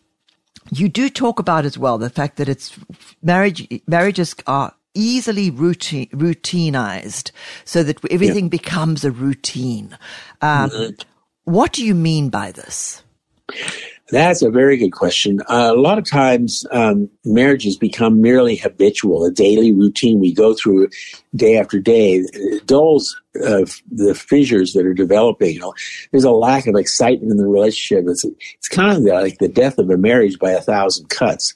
you 0.70 0.88
do 0.88 1.11
talk 1.11 1.38
about 1.38 1.64
as 1.64 1.77
well 1.77 1.98
the 1.98 2.11
fact 2.11 2.37
that 2.37 2.48
it's 2.48 2.79
marriage 3.20 3.66
marriages 3.87 4.35
are 4.46 4.72
easily 4.94 5.50
routine 5.50 6.09
routinized 6.09 7.31
so 7.64 7.83
that 7.83 7.98
everything 8.11 8.44
yeah. 8.44 8.50
becomes 8.50 9.05
a 9.05 9.11
routine. 9.11 9.96
Um, 10.40 10.70
what 11.44 11.72
do 11.72 11.85
you 11.85 11.94
mean 11.94 12.28
by 12.28 12.52
this 12.52 13.02
that's 14.12 14.42
a 14.42 14.51
very 14.51 14.77
good 14.77 14.90
question. 14.90 15.40
Uh, 15.48 15.72
a 15.75 15.81
lot 15.81 15.96
of 15.96 16.05
times, 16.05 16.66
um, 16.70 17.09
marriages 17.25 17.79
become 17.79 18.20
merely 18.20 18.57
habitual, 18.57 19.25
a 19.25 19.31
daily 19.31 19.72
routine 19.72 20.20
we 20.20 20.35
go 20.35 20.53
through 20.53 20.90
day 21.35 21.57
after 21.57 21.81
day. 21.81 22.16
It 22.16 22.66
dulls 22.66 23.18
uh, 23.42 23.64
the 23.90 24.14
fissures 24.14 24.75
that 24.75 24.85
are 24.85 24.92
developing. 24.92 25.55
You 25.55 25.61
know, 25.61 25.75
there's 26.11 26.25
a 26.25 26.31
lack 26.31 26.66
of 26.66 26.77
excitement 26.77 27.31
in 27.31 27.38
the 27.38 27.46
relationship. 27.46 28.05
It's 28.07 28.22
it's 28.59 28.68
kind 28.68 28.94
of 28.94 29.03
like 29.03 29.38
the 29.38 29.48
death 29.48 29.79
of 29.79 29.88
a 29.88 29.96
marriage 29.96 30.38
by 30.38 30.51
a 30.51 30.61
thousand 30.61 31.09
cuts, 31.09 31.55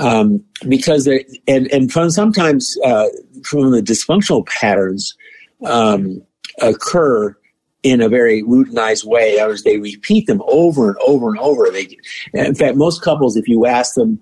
um, 0.00 0.42
because 0.66 1.04
there 1.04 1.20
and 1.46 1.70
and 1.70 1.92
from 1.92 2.08
sometimes 2.08 2.78
uh, 2.86 3.08
from 3.44 3.70
the 3.70 3.82
dysfunctional 3.82 4.46
patterns 4.46 5.14
um, 5.66 6.22
occur 6.62 7.36
in 7.88 8.00
a 8.00 8.08
very 8.08 8.42
routinized 8.42 9.04
way. 9.04 9.38
Other 9.38 9.50
words, 9.50 9.62
they 9.62 9.78
repeat 9.78 10.26
them 10.26 10.42
over 10.46 10.90
and 10.90 10.98
over 11.06 11.28
and 11.28 11.38
over. 11.38 11.70
They, 11.70 11.96
in 12.34 12.54
fact, 12.54 12.76
most 12.76 13.02
couples, 13.02 13.36
if 13.36 13.48
you 13.48 13.66
ask 13.66 13.94
them, 13.94 14.20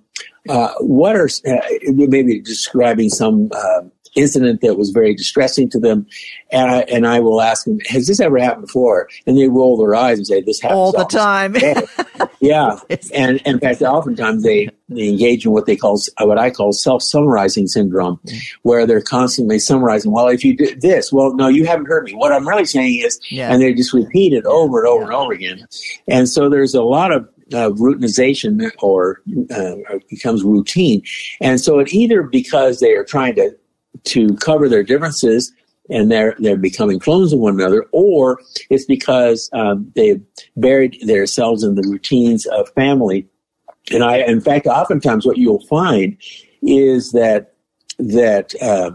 uh, 0.48 0.72
what 0.80 1.16
are 1.16 1.28
uh, 1.46 1.60
maybe 1.82 2.40
describing 2.40 3.08
some 3.08 3.50
uh, 3.52 3.80
incident 4.16 4.62
that 4.62 4.76
was 4.76 4.90
very 4.90 5.14
distressing 5.14 5.68
to 5.70 5.78
them. 5.78 6.06
And 6.50 6.70
I, 6.70 6.80
and 6.82 7.06
I 7.06 7.20
will 7.20 7.40
ask 7.40 7.64
them, 7.64 7.78
has 7.88 8.06
this 8.06 8.18
ever 8.18 8.38
happened 8.38 8.66
before? 8.66 9.08
And 9.26 9.36
they 9.36 9.48
roll 9.48 9.76
their 9.76 9.94
eyes 9.94 10.18
and 10.18 10.26
say, 10.26 10.40
this 10.40 10.60
happens 10.60 10.76
all 10.76 10.92
the 10.92 11.04
time. 11.04 11.56
yeah. 12.40 12.78
And, 13.14 13.40
and, 13.44 13.56
in 13.56 13.60
fact, 13.60 13.82
oftentimes 13.82 14.42
they, 14.42 14.68
they 14.88 15.08
engage 15.08 15.44
in 15.44 15.52
what 15.52 15.66
they 15.66 15.76
call, 15.76 16.00
what 16.20 16.38
I 16.38 16.50
call 16.50 16.72
self-summarizing 16.72 17.66
syndrome, 17.66 18.20
where 18.62 18.86
they're 18.86 19.02
constantly 19.02 19.58
summarizing, 19.58 20.12
well, 20.12 20.28
if 20.28 20.44
you 20.44 20.56
did 20.56 20.80
this, 20.80 21.12
well, 21.12 21.34
no, 21.34 21.48
you 21.48 21.66
haven't 21.66 21.86
heard 21.86 22.04
me. 22.04 22.14
What 22.14 22.32
I'm 22.32 22.48
really 22.48 22.64
saying 22.64 23.02
is, 23.04 23.20
yeah. 23.30 23.52
and 23.52 23.60
they 23.60 23.74
just 23.74 23.92
repeat 23.92 24.32
it 24.32 24.44
over 24.46 24.80
and 24.80 24.88
over 24.88 25.00
yeah. 25.00 25.06
and 25.06 25.14
over 25.14 25.32
again. 25.32 25.66
And 26.08 26.28
so 26.28 26.48
there's 26.48 26.74
a 26.74 26.82
lot 26.82 27.12
of 27.12 27.28
uh, 27.52 27.70
routinization 27.70 28.70
or 28.80 29.22
uh, 29.54 29.98
becomes 30.08 30.42
routine. 30.42 31.02
And 31.40 31.60
so 31.60 31.78
it 31.78 31.92
either 31.92 32.22
because 32.22 32.80
they 32.80 32.92
are 32.92 33.04
trying 33.04 33.34
to 33.36 33.56
to 34.04 34.34
cover 34.36 34.68
their 34.68 34.82
differences 34.82 35.52
and 35.88 36.10
they're 36.10 36.34
they're 36.38 36.56
becoming 36.56 36.98
clones 36.98 37.32
of 37.32 37.38
one 37.38 37.54
another, 37.54 37.86
or 37.92 38.40
it's 38.70 38.84
because 38.84 39.48
um, 39.52 39.90
they've 39.94 40.22
buried 40.56 40.98
themselves 41.06 41.62
in 41.62 41.74
the 41.74 41.86
routines 41.88 42.46
of 42.46 42.68
family. 42.70 43.26
And 43.92 44.02
I, 44.02 44.18
in 44.18 44.40
fact, 44.40 44.66
oftentimes 44.66 45.26
what 45.26 45.36
you'll 45.36 45.64
find 45.66 46.16
is 46.62 47.12
that 47.12 47.54
that 47.98 48.54
uh, 48.60 48.90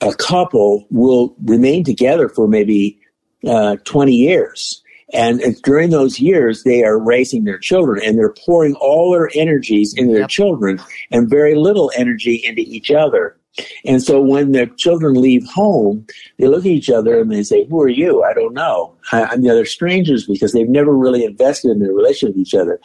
a 0.00 0.14
couple 0.14 0.86
will 0.90 1.36
remain 1.44 1.84
together 1.84 2.28
for 2.28 2.48
maybe 2.48 2.98
uh, 3.46 3.76
20 3.84 4.14
years. 4.14 4.82
And 5.12 5.40
during 5.62 5.90
those 5.90 6.20
years, 6.20 6.62
they 6.62 6.84
are 6.84 6.96
raising 6.96 7.42
their 7.42 7.58
children 7.58 8.00
and 8.04 8.16
they're 8.16 8.34
pouring 8.46 8.76
all 8.76 9.10
their 9.10 9.28
energies 9.34 9.92
into 9.96 10.12
their 10.12 10.22
yep. 10.22 10.30
children 10.30 10.80
and 11.10 11.28
very 11.28 11.56
little 11.56 11.90
energy 11.96 12.40
into 12.44 12.62
each 12.62 12.92
other. 12.92 13.36
And 13.84 14.02
so 14.02 14.20
when 14.20 14.52
their 14.52 14.66
children 14.66 15.14
leave 15.14 15.46
home, 15.46 16.06
they 16.38 16.46
look 16.46 16.60
at 16.60 16.70
each 16.70 16.90
other 16.90 17.20
and 17.20 17.30
they 17.30 17.42
say, 17.42 17.66
Who 17.66 17.80
are 17.82 17.88
you? 17.88 18.22
I 18.22 18.32
don't 18.32 18.54
know. 18.54 18.94
I, 19.12 19.24
I 19.24 19.36
mean, 19.36 19.48
they're 19.48 19.64
strangers 19.64 20.26
because 20.26 20.52
they've 20.52 20.68
never 20.68 20.96
really 20.96 21.24
invested 21.24 21.70
in 21.70 21.80
their 21.80 21.92
relationship 21.92 22.36
with 22.36 22.46
each 22.46 22.54
other. 22.54 22.80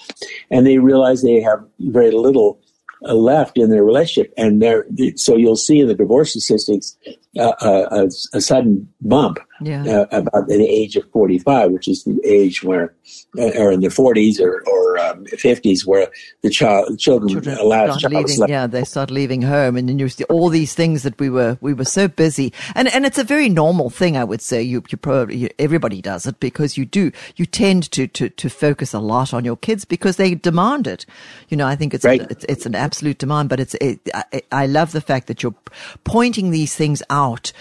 And 0.50 0.66
they 0.66 0.80
realize 0.80 1.22
they 1.22 1.42
have 1.42 1.64
very 1.80 2.12
little 2.12 2.60
uh, 3.06 3.14
left 3.14 3.58
in 3.58 3.70
their 3.70 3.84
relationship. 3.84 4.34
And 4.38 4.62
they're, 4.62 4.86
so 5.16 5.36
you'll 5.36 5.56
see 5.56 5.80
in 5.80 5.88
the 5.88 5.96
divorce 5.96 6.32
statistics 6.32 6.98
uh, 7.38 7.54
a, 7.62 8.10
a, 8.34 8.42
sudden 8.42 8.88
bump 9.02 9.38
yeah. 9.62 9.84
uh, 9.84 10.06
about 10.12 10.48
the 10.48 10.66
age 10.68 10.96
of 10.96 11.10
45, 11.12 11.72
which 11.72 11.88
is 11.88 12.04
the 12.04 12.20
age 12.24 12.64
where, 12.64 12.94
uh, 13.38 13.52
or 13.58 13.72
in 13.72 13.82
the 13.82 13.90
40s 13.90 14.40
or, 14.40 14.64
or 14.68 14.98
um, 14.98 15.26
50s, 15.26 15.86
where 15.86 16.08
the 16.42 16.50
child, 16.50 16.98
children, 17.00 17.30
children 17.30 17.58
allow 17.58 17.96
start 17.98 18.14
leaving, 18.14 18.48
Yeah, 18.48 18.68
they 18.68 18.84
start 18.84 19.12
leaving 19.12 19.42
home, 19.42 19.78
and 19.78 19.90
then 19.90 20.00
you 20.00 20.10
see 20.10 20.24
all 20.26 20.50
these 20.50 20.74
things 20.74 21.04
that 21.04 21.20
we 21.20 21.30
were 21.30 21.58
we 21.62 21.74
were 21.74 21.86
so 21.86 22.08
busy, 22.08 22.54
and 22.74 22.88
and 22.94 23.06
it's 23.06 23.18
a 23.18 23.24
very 23.24 23.50
normal 23.50 23.90
thing, 23.90 24.18
I 24.18 24.24
would 24.24 24.42
say. 24.42 24.62
You 24.62 24.84
you 24.90 24.98
probably 24.98 25.38
you, 25.38 25.50
everybody 25.60 26.02
does 26.02 26.26
it 26.26 26.40
because 26.40 26.78
you 26.78 26.86
do 26.86 27.12
you 27.36 27.46
tend 27.46 27.92
to 27.92 28.08
to 28.08 28.30
to 28.30 28.50
focus 28.50 28.94
a 28.94 29.00
lot 29.00 29.34
on 29.34 29.46
your 29.46 29.58
kids 29.58 29.86
because 29.86 30.18
they 30.18 30.36
demand 30.36 30.88
it. 30.88 31.06
You 31.50 31.58
know, 31.58 31.68
I 31.68 31.76
think 31.76 31.94
it's 31.94 32.06
right. 32.06 32.22
a, 32.22 32.28
it's, 32.30 32.46
it's 32.46 32.66
an 32.66 32.76
absolute 32.76 33.18
demand, 33.18 33.50
but 33.50 33.60
it's 33.60 33.76
it, 33.76 34.00
I, 34.14 34.42
I 34.52 34.66
love 34.68 34.92
the 34.92 35.02
fact 35.02 35.28
that 35.28 35.44
you're 35.44 35.56
pointing 36.04 36.52
these 36.52 36.76
things 36.76 37.04
out 37.10 37.26
out 37.36 37.52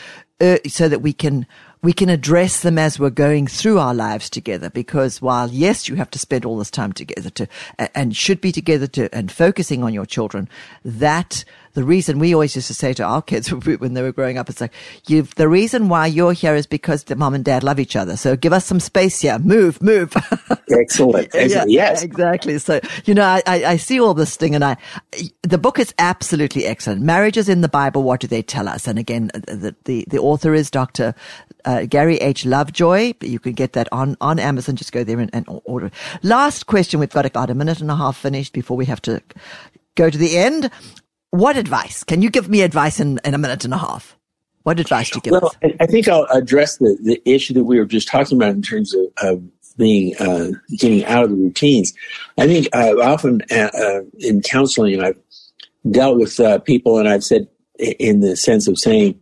uh, 0.40 0.58
so 0.68 0.88
that 0.88 1.00
we 1.00 1.12
can 1.12 1.46
we 1.84 1.92
can 1.92 2.08
address 2.08 2.62
them 2.62 2.78
as 2.78 2.98
we're 2.98 3.10
going 3.10 3.46
through 3.46 3.78
our 3.78 3.94
lives 3.94 4.30
together 4.30 4.70
because 4.70 5.20
while 5.20 5.50
yes 5.50 5.86
you 5.86 5.96
have 5.96 6.10
to 6.10 6.18
spend 6.18 6.44
all 6.44 6.56
this 6.56 6.70
time 6.70 6.94
together 6.94 7.28
to 7.28 7.46
and 7.94 8.16
should 8.16 8.40
be 8.40 8.50
together 8.50 8.86
to 8.86 9.14
and 9.14 9.30
focusing 9.30 9.84
on 9.84 9.92
your 9.92 10.06
children 10.06 10.48
that 10.82 11.44
the 11.74 11.84
reason 11.84 12.20
we 12.20 12.32
always 12.32 12.54
used 12.54 12.68
to 12.68 12.74
say 12.74 12.92
to 12.94 13.02
our 13.02 13.20
kids 13.20 13.52
when 13.52 13.94
they 13.94 14.02
were 14.02 14.12
growing 14.12 14.38
up, 14.38 14.48
it's 14.48 14.60
like, 14.60 14.72
the 15.06 15.48
reason 15.48 15.88
why 15.88 16.06
you're 16.06 16.32
here 16.32 16.54
is 16.54 16.66
because 16.66 17.04
the 17.04 17.16
mom 17.16 17.34
and 17.34 17.44
dad 17.44 17.62
love 17.62 17.78
each 17.78 17.96
other. 17.96 18.16
So 18.16 18.36
give 18.36 18.52
us 18.52 18.64
some 18.64 18.80
space 18.80 19.20
here. 19.20 19.38
Move, 19.38 19.82
move. 19.82 20.14
Excellent. 20.70 21.28
yeah, 21.34 21.64
yes. 21.66 22.02
Exactly. 22.02 22.58
So, 22.58 22.80
you 23.04 23.14
know, 23.14 23.24
I, 23.24 23.42
I, 23.46 23.64
I 23.64 23.76
see 23.76 24.00
all 24.00 24.14
this 24.14 24.36
thing 24.36 24.54
and 24.54 24.64
I, 24.64 24.76
the 25.42 25.58
book 25.58 25.78
is 25.78 25.92
absolutely 25.98 26.64
excellent. 26.64 27.02
Marriages 27.02 27.48
in 27.48 27.60
the 27.60 27.68
Bible. 27.68 28.02
What 28.02 28.20
do 28.20 28.28
they 28.28 28.42
tell 28.42 28.68
us? 28.68 28.86
And 28.86 28.98
again, 28.98 29.30
the, 29.34 29.74
the, 29.84 30.04
the 30.08 30.18
author 30.18 30.54
is 30.54 30.70
Dr. 30.70 31.14
Uh, 31.64 31.86
Gary 31.86 32.16
H. 32.16 32.44
Lovejoy. 32.44 33.14
You 33.20 33.38
can 33.38 33.52
get 33.52 33.72
that 33.72 33.88
on, 33.90 34.16
on 34.20 34.38
Amazon. 34.38 34.76
Just 34.76 34.92
go 34.92 35.04
there 35.04 35.18
and, 35.18 35.30
and 35.32 35.44
order. 35.64 35.90
Last 36.22 36.66
question. 36.66 37.00
We've 37.00 37.10
got 37.10 37.26
about 37.26 37.50
a 37.50 37.54
minute 37.54 37.80
and 37.80 37.90
a 37.90 37.96
half 37.96 38.16
finished 38.16 38.52
before 38.52 38.76
we 38.76 38.86
have 38.86 39.02
to 39.02 39.22
go 39.94 40.10
to 40.10 40.18
the 40.18 40.36
end. 40.36 40.70
What 41.30 41.56
advice? 41.56 42.04
Can 42.04 42.22
you 42.22 42.30
give 42.30 42.48
me 42.48 42.62
advice 42.62 43.00
in, 43.00 43.18
in 43.24 43.34
a 43.34 43.38
minute 43.38 43.64
and 43.64 43.74
a 43.74 43.78
half? 43.78 44.16
What 44.62 44.80
advice 44.80 45.10
do 45.10 45.18
you 45.18 45.22
give 45.22 45.32
well, 45.32 45.46
us? 45.46 45.72
I 45.80 45.86
think 45.86 46.08
I'll 46.08 46.26
address 46.30 46.78
the, 46.78 46.96
the 47.02 47.20
issue 47.30 47.52
that 47.54 47.64
we 47.64 47.78
were 47.78 47.84
just 47.84 48.08
talking 48.08 48.38
about 48.38 48.50
in 48.50 48.62
terms 48.62 48.94
of, 48.94 49.06
of 49.18 49.42
being 49.76 50.16
uh, 50.16 50.52
getting 50.78 51.04
out 51.04 51.24
of 51.24 51.30
the 51.30 51.36
routines. 51.36 51.92
I 52.38 52.46
think 52.46 52.68
uh, 52.72 52.94
often 53.02 53.42
uh, 53.50 53.70
uh, 53.78 54.00
in 54.18 54.40
counseling, 54.40 55.02
I've 55.02 55.18
dealt 55.90 56.18
with 56.18 56.40
uh, 56.40 56.60
people, 56.60 56.98
and 56.98 57.08
I've 57.08 57.24
said 57.24 57.48
in 57.78 58.20
the 58.20 58.36
sense 58.36 58.68
of 58.68 58.78
saying, 58.78 59.20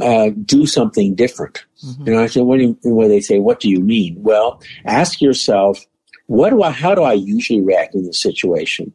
uh, 0.00 0.30
"Do 0.44 0.66
something 0.66 1.14
different." 1.14 1.64
Mm-hmm. 1.84 2.06
You 2.06 2.12
know, 2.14 2.22
I 2.22 2.26
said, 2.26 2.42
"What 2.42 2.58
do 2.58 2.64
you?" 2.64 2.78
When 2.82 3.08
they 3.08 3.20
say, 3.20 3.38
"What 3.38 3.60
do 3.60 3.68
you 3.68 3.80
mean?" 3.80 4.16
Well, 4.22 4.60
ask 4.84 5.20
yourself, 5.20 5.84
"What 6.26 6.50
do 6.50 6.62
I? 6.62 6.70
How 6.70 6.94
do 6.94 7.02
I 7.02 7.14
usually 7.14 7.60
react 7.62 7.94
in 7.94 8.04
this 8.04 8.20
situation?" 8.20 8.92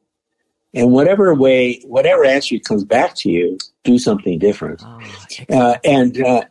And 0.73 0.91
whatever 0.91 1.33
way, 1.33 1.81
whatever 1.85 2.23
answer 2.23 2.57
comes 2.59 2.83
back 2.83 3.15
to 3.15 3.29
you, 3.29 3.57
do 3.83 3.99
something 3.99 4.39
different. 4.39 4.81
Oh, 4.85 4.99
uh, 5.49 5.77
and 5.83 6.21
uh, 6.21 6.43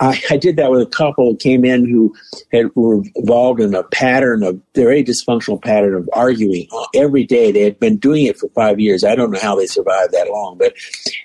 I, 0.00 0.22
I, 0.30 0.36
did 0.36 0.56
that 0.56 0.70
with 0.70 0.80
a 0.80 0.86
couple 0.86 1.32
who 1.32 1.36
came 1.36 1.64
in 1.64 1.84
who 1.84 2.14
had, 2.52 2.74
were 2.74 3.02
involved 3.16 3.60
in 3.60 3.74
a 3.74 3.82
pattern 3.82 4.42
of 4.44 4.60
very 4.74 5.02
dysfunctional 5.04 5.60
pattern 5.60 5.94
of 5.94 6.08
arguing 6.12 6.68
every 6.94 7.24
day. 7.24 7.50
They 7.50 7.62
had 7.62 7.78
been 7.80 7.96
doing 7.96 8.26
it 8.26 8.38
for 8.38 8.48
five 8.50 8.78
years. 8.78 9.04
I 9.04 9.14
don't 9.14 9.32
know 9.32 9.40
how 9.40 9.56
they 9.56 9.66
survived 9.66 10.12
that 10.12 10.30
long, 10.30 10.58
but 10.58 10.74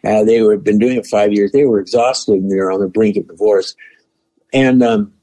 uh, 0.03 0.23
they 0.23 0.37
had 0.37 0.63
been 0.63 0.79
doing 0.79 0.97
it 0.97 1.05
five 1.05 1.31
years. 1.31 1.51
They 1.51 1.65
were 1.65 1.79
exhausted 1.79 2.35
and 2.35 2.51
they 2.51 2.57
were 2.57 2.71
on 2.71 2.81
the 2.81 2.87
brink 2.87 3.15
of 3.17 3.27
divorce. 3.27 3.75
And 4.51 4.81
um, 4.83 5.13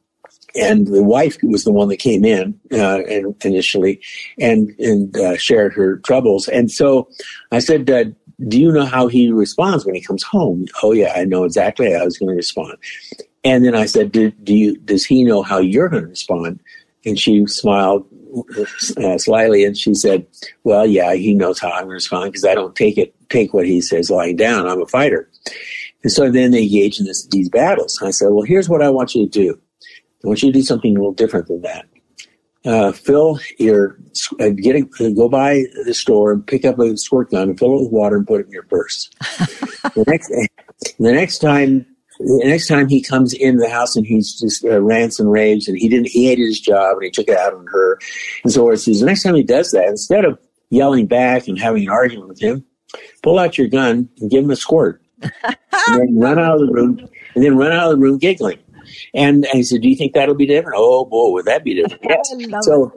and 0.54 0.86
the 0.86 1.02
wife 1.02 1.36
was 1.42 1.64
the 1.64 1.72
one 1.72 1.88
that 1.88 1.98
came 1.98 2.24
in 2.24 2.58
uh, 2.72 3.02
initially 3.44 4.00
and 4.38 4.70
and 4.78 5.16
uh, 5.16 5.36
shared 5.36 5.72
her 5.74 5.98
troubles. 5.98 6.48
And 6.48 6.70
so 6.70 7.08
I 7.52 7.58
said, 7.58 7.88
uh, 7.90 8.04
"Do 8.46 8.60
you 8.60 8.72
know 8.72 8.86
how 8.86 9.08
he 9.08 9.30
responds 9.30 9.84
when 9.84 9.94
he 9.94 10.00
comes 10.00 10.22
home?" 10.22 10.66
Oh 10.82 10.92
yeah, 10.92 11.12
I 11.14 11.24
know 11.24 11.44
exactly 11.44 11.92
how 11.92 12.00
I 12.00 12.04
was 12.04 12.18
going 12.18 12.30
to 12.30 12.36
respond. 12.36 12.76
And 13.44 13.64
then 13.64 13.74
I 13.74 13.86
said, 13.86 14.10
do, 14.12 14.32
you? 14.46 14.76
Does 14.78 15.04
he 15.04 15.24
know 15.24 15.42
how 15.42 15.58
you're 15.58 15.88
going 15.88 16.02
to 16.02 16.08
respond?" 16.08 16.60
And 17.04 17.18
she 17.18 17.46
smiled 17.46 18.06
uh, 18.96 19.18
slyly 19.18 19.64
and 19.64 19.76
she 19.76 19.94
said, 19.94 20.26
"Well, 20.64 20.86
yeah, 20.86 21.14
he 21.14 21.34
knows 21.34 21.58
how 21.58 21.68
I'm 21.70 21.84
going 21.84 21.90
to 21.90 21.94
respond 21.94 22.32
because 22.32 22.44
I 22.44 22.54
don't 22.54 22.74
take 22.74 22.98
it 22.98 23.14
take 23.28 23.52
what 23.54 23.66
he 23.66 23.80
says 23.80 24.10
lying 24.10 24.36
down. 24.36 24.66
I'm 24.66 24.82
a 24.82 24.86
fighter." 24.86 25.28
And 26.04 26.12
so 26.12 26.30
then 26.30 26.52
they 26.52 26.62
engage 26.62 27.00
in 27.00 27.06
this, 27.06 27.26
these 27.26 27.48
battles. 27.48 28.00
I 28.02 28.10
said, 28.10 28.28
"Well, 28.30 28.44
here's 28.44 28.68
what 28.68 28.82
I 28.82 28.90
want 28.90 29.14
you 29.14 29.28
to 29.28 29.30
do." 29.30 29.60
I 30.24 30.28
want 30.28 30.42
you 30.42 30.52
to 30.52 30.58
do 30.58 30.64
something 30.64 30.96
a 30.96 30.98
little 30.98 31.12
different 31.12 31.46
than 31.46 31.62
that. 31.62 31.86
Uh, 32.64 32.92
fill 32.92 33.38
your 33.58 33.98
uh, 34.40 34.48
getting 34.50 34.90
uh, 35.00 35.10
go 35.10 35.28
by 35.28 35.62
the 35.84 35.94
store 35.94 36.32
and 36.32 36.46
pick 36.46 36.64
up 36.64 36.78
a 36.78 36.96
squirt 36.96 37.30
gun 37.30 37.50
and 37.50 37.58
fill 37.58 37.78
it 37.78 37.82
with 37.82 37.92
water 37.92 38.16
and 38.16 38.26
put 38.26 38.40
it 38.40 38.46
in 38.46 38.52
your 38.52 38.64
purse. 38.64 39.08
the 39.94 40.04
next 40.08 40.28
the 40.98 41.12
next 41.12 41.38
time 41.38 41.86
the 42.18 42.42
next 42.44 42.66
time 42.66 42.88
he 42.88 43.00
comes 43.00 43.32
in 43.32 43.58
the 43.58 43.68
house 43.68 43.94
and 43.94 44.04
he's 44.04 44.38
just 44.38 44.64
uh, 44.64 44.82
rants 44.82 45.20
and 45.20 45.30
raves 45.30 45.68
and 45.68 45.78
he 45.78 45.88
didn't 45.88 46.08
he 46.08 46.26
hated 46.26 46.46
his 46.46 46.60
job 46.60 46.96
and 46.96 47.04
he 47.04 47.10
took 47.10 47.28
it 47.28 47.38
out 47.38 47.54
on 47.54 47.66
her 47.68 47.98
and 48.42 48.52
so 48.52 48.62
forth. 48.62 48.84
The 48.84 49.04
next 49.04 49.22
time 49.22 49.36
he 49.36 49.44
does 49.44 49.70
that, 49.70 49.86
instead 49.86 50.24
of 50.24 50.38
yelling 50.70 51.06
back 51.06 51.46
and 51.46 51.58
having 51.58 51.84
an 51.84 51.90
argument 51.90 52.28
with 52.28 52.40
him, 52.40 52.64
pull 53.22 53.38
out 53.38 53.56
your 53.56 53.68
gun 53.68 54.08
and 54.18 54.30
give 54.30 54.44
him 54.44 54.50
a 54.50 54.56
squirt, 54.56 55.00
and 55.22 55.56
then 55.86 56.18
run 56.18 56.38
out 56.38 56.60
of 56.60 56.66
the 56.66 56.72
room 56.72 57.08
and 57.34 57.44
then 57.44 57.56
run 57.56 57.72
out 57.72 57.92
of 57.92 57.98
the 57.98 58.02
room 58.02 58.18
giggling. 58.18 58.58
And, 59.14 59.44
and 59.46 59.54
he 59.54 59.62
said, 59.62 59.82
"Do 59.82 59.88
you 59.88 59.96
think 59.96 60.14
that'll 60.14 60.34
be 60.34 60.46
different?" 60.46 60.76
Oh 60.78 61.04
boy, 61.04 61.30
would 61.30 61.44
that 61.46 61.64
be 61.64 61.74
different? 61.74 62.02
Yes. 62.08 62.64
so, 62.64 62.92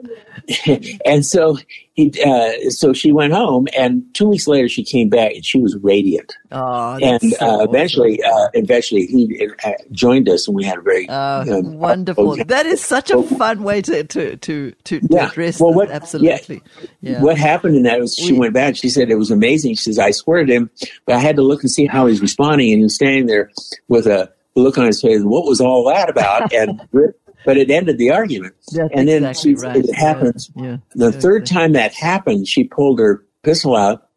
and 1.04 1.24
so 1.24 1.58
he, 1.94 2.10
uh, 2.24 2.70
so 2.70 2.94
she 2.94 3.12
went 3.12 3.34
home, 3.34 3.66
and 3.76 4.02
two 4.14 4.28
weeks 4.28 4.46
later 4.46 4.68
she 4.68 4.82
came 4.82 5.10
back, 5.10 5.32
and 5.34 5.44
she 5.44 5.58
was 5.58 5.76
radiant. 5.76 6.34
Oh, 6.50 6.98
and 7.02 7.20
so 7.20 7.60
uh, 7.60 7.64
eventually, 7.64 8.22
uh, 8.22 8.48
eventually 8.54 9.06
he 9.06 9.50
uh, 9.62 9.72
joined 9.90 10.28
us, 10.28 10.48
and 10.48 10.56
we 10.56 10.64
had 10.64 10.78
a 10.78 10.80
very 10.80 11.06
oh, 11.10 11.58
um, 11.58 11.74
wonderful. 11.74 12.36
that 12.46 12.64
is 12.64 12.80
such 12.80 13.10
a 13.10 13.22
fun 13.22 13.62
way 13.62 13.82
to 13.82 14.04
to 14.04 14.36
to 14.36 14.72
to, 14.84 15.00
yeah. 15.10 15.28
address 15.28 15.60
well, 15.60 15.74
what, 15.74 15.90
Absolutely. 15.90 16.62
Yeah. 17.02 17.12
yeah. 17.12 17.22
What 17.22 17.36
happened 17.36 17.76
in 17.76 17.82
that 17.82 18.00
was 18.00 18.14
she 18.14 18.32
we, 18.32 18.38
went 18.38 18.54
back. 18.54 18.76
She 18.76 18.88
said 18.88 19.10
it 19.10 19.16
was 19.16 19.30
amazing. 19.30 19.74
She 19.74 19.84
says 19.84 19.98
I 19.98 20.12
swear 20.12 20.46
to 20.46 20.52
him, 20.52 20.70
but 21.04 21.16
I 21.16 21.18
had 21.18 21.36
to 21.36 21.42
look 21.42 21.62
and 21.62 21.70
see 21.70 21.84
how 21.84 22.06
he's 22.06 22.22
responding, 22.22 22.72
and 22.72 22.78
he 22.78 22.84
was 22.84 22.94
standing 22.94 23.26
there 23.26 23.50
with 23.88 24.06
a 24.06 24.32
look 24.54 24.78
on 24.78 24.86
his 24.86 25.00
face, 25.00 25.22
what 25.22 25.46
was 25.46 25.60
all 25.60 25.84
that 25.88 26.08
about? 26.08 26.52
And 26.52 26.80
but 27.44 27.56
it 27.56 27.70
ended 27.70 27.98
the 27.98 28.10
argument. 28.10 28.54
That's 28.72 28.92
and 28.94 29.08
then 29.08 29.24
exactly 29.24 29.56
she, 29.56 29.66
right. 29.66 29.76
it 29.76 29.94
happens. 29.94 30.50
Yeah. 30.54 30.62
Yeah. 30.64 30.76
The 30.94 31.10
yeah. 31.10 31.20
third 31.20 31.46
time 31.46 31.72
that 31.72 31.94
happened, 31.94 32.46
she 32.46 32.64
pulled 32.64 32.98
her 32.98 33.24
pistol 33.42 33.76
out, 33.76 34.08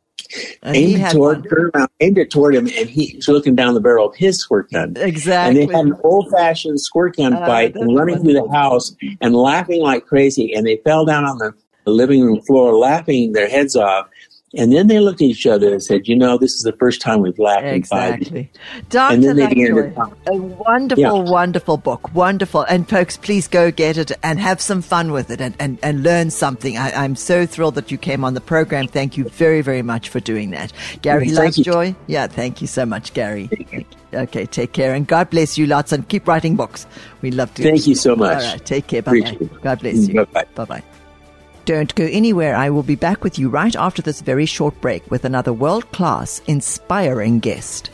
and 0.63 0.75
aimed 0.75 1.01
it 1.01 1.11
toward 1.11 1.45
her, 1.49 1.71
aimed 1.99 2.17
it 2.17 2.31
toward 2.31 2.55
him, 2.55 2.67
and 2.67 2.89
he 2.89 3.13
was 3.15 3.27
looking 3.27 3.55
down 3.55 3.73
the 3.73 3.81
barrel 3.81 4.09
of 4.09 4.15
his 4.15 4.39
squirt 4.39 4.71
gun. 4.71 4.95
Exactly. 4.97 5.61
And 5.61 5.69
they 5.69 5.75
had 5.75 5.85
an 5.85 5.97
old 6.03 6.31
fashioned 6.31 6.79
squirt 6.79 7.15
gun 7.15 7.33
uh, 7.33 7.45
fight 7.45 7.75
and 7.75 7.95
running 7.95 8.21
through 8.21 8.33
the 8.33 8.49
house 8.51 8.95
and 9.21 9.35
laughing 9.35 9.81
like 9.81 10.05
crazy. 10.05 10.53
And 10.53 10.65
they 10.65 10.77
fell 10.77 11.05
down 11.05 11.25
on 11.25 11.37
the 11.37 11.53
living 11.85 12.21
room 12.23 12.41
floor 12.41 12.75
laughing 12.75 13.33
their 13.33 13.49
heads 13.49 13.75
off. 13.75 14.07
And 14.53 14.71
then 14.71 14.87
they 14.87 14.99
looked 14.99 15.21
at 15.21 15.27
each 15.27 15.45
other 15.45 15.73
and 15.73 15.83
said, 15.83 16.07
"You 16.07 16.15
know, 16.15 16.37
this 16.37 16.53
is 16.53 16.61
the 16.61 16.71
first 16.73 17.01
time 17.01 17.21
we've 17.21 17.37
laughed 17.37 17.65
exactly. 17.65 18.21
in 18.23 18.27
five 18.27 18.31
years." 18.31 18.51
Dr. 18.89 20.11
A 20.27 20.37
wonderful, 20.37 21.01
yeah. 21.01 21.11
wonderful 21.11 21.77
book, 21.77 22.13
wonderful. 22.13 22.61
And 22.61 22.87
folks, 22.87 23.17
please 23.17 23.47
go 23.47 23.71
get 23.71 23.97
it 23.97 24.11
and 24.23 24.39
have 24.39 24.61
some 24.61 24.81
fun 24.81 25.11
with 25.11 25.29
it 25.29 25.41
and, 25.41 25.55
and, 25.59 25.77
and 25.83 26.03
learn 26.03 26.29
something. 26.29 26.77
I, 26.77 27.03
am 27.03 27.15
so 27.15 27.45
thrilled 27.45 27.75
that 27.75 27.91
you 27.91 27.97
came 27.97 28.23
on 28.23 28.33
the 28.33 28.41
program. 28.41 28.87
Thank 28.87 29.17
you 29.17 29.25
very, 29.25 29.61
very 29.61 29.81
much 29.81 30.07
for 30.09 30.19
doing 30.21 30.51
that, 30.51 30.71
Gary 31.01 31.29
thank 31.29 31.57
Lovejoy. 31.57 31.87
You. 31.87 31.95
Yeah, 32.07 32.27
thank 32.27 32.61
you 32.61 32.67
so 32.67 32.85
much, 32.85 33.13
Gary. 33.13 33.49
Okay, 34.13 34.45
take 34.45 34.71
care 34.71 34.93
and 34.93 35.05
God 35.05 35.29
bless 35.29 35.57
you 35.57 35.65
lots 35.65 35.91
and 35.91 36.07
keep 36.07 36.27
writing 36.27 36.55
books. 36.55 36.87
We 37.21 37.31
love 37.31 37.53
to. 37.55 37.63
Thank 37.63 37.87
you 37.87 37.95
so 37.95 38.15
much. 38.15 38.43
All 38.43 38.51
right, 38.51 38.65
take 38.65 38.87
care. 38.87 39.01
Bye 39.01 39.21
bye. 39.21 39.49
God 39.61 39.79
bless 39.79 40.07
you. 40.07 40.13
Bye 40.13 40.25
bye. 40.25 40.45
Bye 40.55 40.65
bye. 40.65 40.83
Don't 41.65 41.93
go 41.95 42.05
anywhere. 42.05 42.55
I 42.55 42.69
will 42.69 42.83
be 42.83 42.95
back 42.95 43.23
with 43.23 43.39
you 43.39 43.49
right 43.49 43.75
after 43.75 44.03
this 44.03 44.21
very 44.21 44.45
short 44.45 44.79
break 44.81 45.09
with 45.09 45.25
another 45.25 45.51
world 45.51 45.91
class, 45.91 46.39
inspiring 46.45 47.39
guest. 47.39 47.89